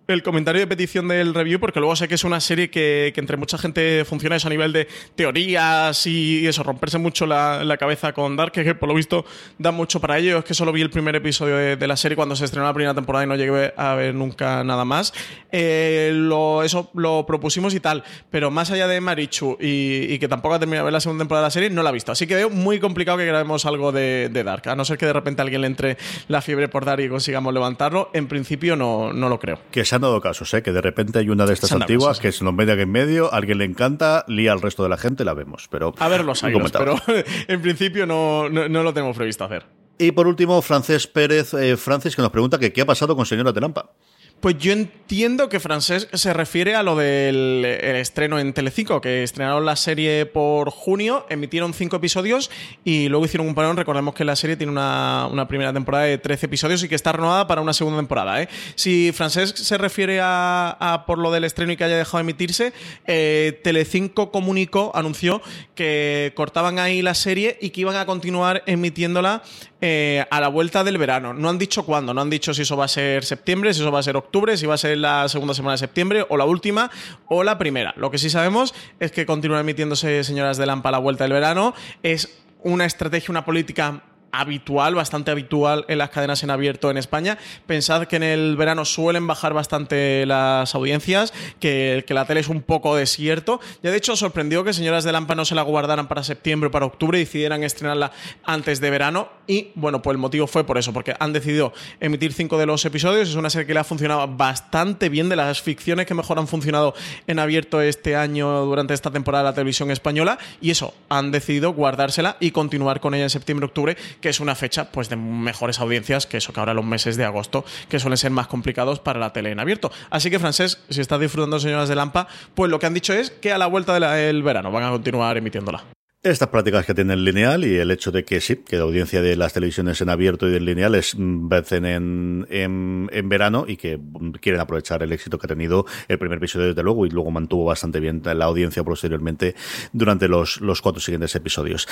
[0.07, 3.21] el comentario de petición del review, porque luego sé que es una serie que, que
[3.21, 7.77] entre mucha gente funciona eso a nivel de teorías y eso, romperse mucho la, la
[7.79, 9.25] cabeza con Dark, que por lo visto
[9.59, 10.39] da mucho para ello.
[10.39, 12.75] Es que solo vi el primer episodio de, de la serie cuando se estrenó la
[12.75, 15.15] primera temporada y no llegué a ver nunca nada más.
[15.51, 20.29] Eh, lo, eso lo propusimos y tal, pero más allá de Marichu y, y que
[20.29, 22.13] tampoco ha terminado de ver la segunda temporada de la serie, no la he visto.
[22.13, 25.07] Así que veo muy complicado que grabemos algo de, de Dark, a no ser que
[25.07, 25.97] de repente alguien le entre
[26.29, 28.11] la fiebre por Dark y consigamos levantarlo.
[28.13, 29.61] En principio no, no lo creo.
[29.95, 30.63] Se han dado casos, ¿eh?
[30.63, 32.91] que de repente hay una de estas antiguas casos, que se nos mete aquí en
[32.91, 35.69] medio, a alguien le encanta, lía al resto de la gente, la vemos.
[35.71, 36.97] Pero A ver los comentado.
[37.07, 39.65] pero en principio no, no, no lo tenemos previsto hacer.
[39.97, 43.25] Y por último, Francés Pérez, eh, Francis, que nos pregunta que qué ha pasado con
[43.25, 43.93] Señora Telampa.
[44.41, 49.23] Pues yo entiendo que Francés se refiere a lo del el estreno en Telecinco, que
[49.23, 52.51] estrenaron la serie por junio, emitieron cinco episodios
[52.85, 53.77] y luego hicieron un parón.
[53.77, 57.47] Recordemos que la serie tiene una, primera temporada de 13 episodios y que está renovada
[57.47, 58.43] para una segunda temporada.
[58.43, 58.49] ¿eh?
[58.75, 62.73] Si Francés se refiere a, por lo del estreno y que haya dejado de emitirse,
[63.07, 65.41] eh, Telecinco comunicó, anunció
[65.75, 69.43] que cortaban ahí la serie y que iban a continuar emitiéndola
[69.87, 71.35] eh, a la vuelta del verano.
[71.35, 73.93] No han dicho cuándo, no han dicho si eso va a ser septiembre, si eso
[73.93, 74.24] va a ser octubre,
[74.57, 76.91] si va a ser la segunda semana de septiembre o la última
[77.29, 77.95] o la primera.
[77.97, 81.33] Lo que sí sabemos es que continúa emitiéndose Señoras de Lampa a la vuelta del
[81.33, 81.75] verano.
[82.03, 84.03] Es una estrategia, una política
[84.39, 87.39] habitual, bastante habitual en las cadenas en abierto en España.
[87.67, 92.63] Pensad que en el verano suelen bajar bastante las audiencias, que, la tele es un
[92.63, 93.61] poco desierto.
[93.83, 96.71] Ya de hecho sorprendió que Señoras de Lampa no se la guardaran para septiembre o
[96.71, 98.13] para octubre y decidieran estrenarla
[98.45, 99.29] antes de verano.
[99.47, 102.85] Y bueno, pues el motivo fue por eso, porque han decidido emitir cinco de los
[102.85, 103.29] episodios.
[103.29, 106.47] Es una serie que le ha funcionado bastante bien, de las ficciones que mejor han
[106.47, 106.95] funcionado
[107.27, 110.39] en abierto este año durante esta temporada de la televisión española.
[110.61, 114.91] Y eso, han decidido guardársela y continuar con ella en septiembre-octubre, que es una fecha
[114.91, 118.31] pues de mejores audiencias que eso que ahora los meses de agosto, que suelen ser
[118.31, 119.93] más complicados para la tele en abierto.
[120.09, 123.31] Así que, Francés, si estás disfrutando Señoras de Lampa, pues lo que han dicho es
[123.31, 125.85] que a la vuelta del verano van a continuar emitiéndola.
[126.25, 129.21] Estas prácticas que tiene el lineal y el hecho de que sí, que la audiencia
[129.21, 133.77] de las televisiones en abierto y del lineal es mm, en, en, en verano y
[133.77, 137.11] que mm, quieren aprovechar el éxito que ha tenido el primer episodio desde luego y
[137.11, 139.55] luego mantuvo bastante bien la audiencia posteriormente
[139.93, 141.87] durante los, los cuatro siguientes episodios.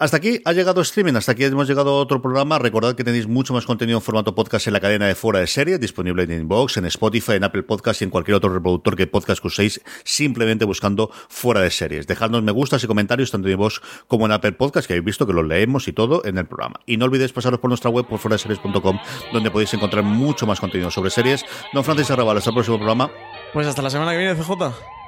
[0.00, 2.58] Hasta aquí ha llegado streaming, hasta aquí hemos llegado a otro programa.
[2.58, 5.46] Recordad que tenéis mucho más contenido en formato podcast en la cadena de fuera de
[5.46, 9.06] serie, disponible en Inbox, en Spotify, en Apple Podcast y en cualquier otro reproductor que
[9.06, 12.08] podcast que uséis, simplemente buscando fuera de series.
[12.08, 13.67] Dejadnos me gustas y comentarios tanto en Inbox
[14.06, 16.80] como en Apple Podcast, que habéis visto que los leemos y todo en el programa.
[16.86, 18.98] Y no olvidéis pasaros por nuestra web, por foraseries.com,
[19.32, 21.44] donde podéis encontrar mucho más contenido sobre series.
[21.72, 23.10] Don Francis Arrabal, hasta el próximo programa.
[23.52, 24.52] Pues hasta la semana que viene, CJ.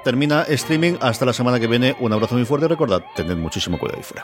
[0.03, 0.93] Termina streaming.
[1.01, 1.95] Hasta la semana que viene.
[1.99, 2.67] Un abrazo muy fuerte.
[2.67, 4.23] Recordad, tened muchísimo cuidado ahí fuera.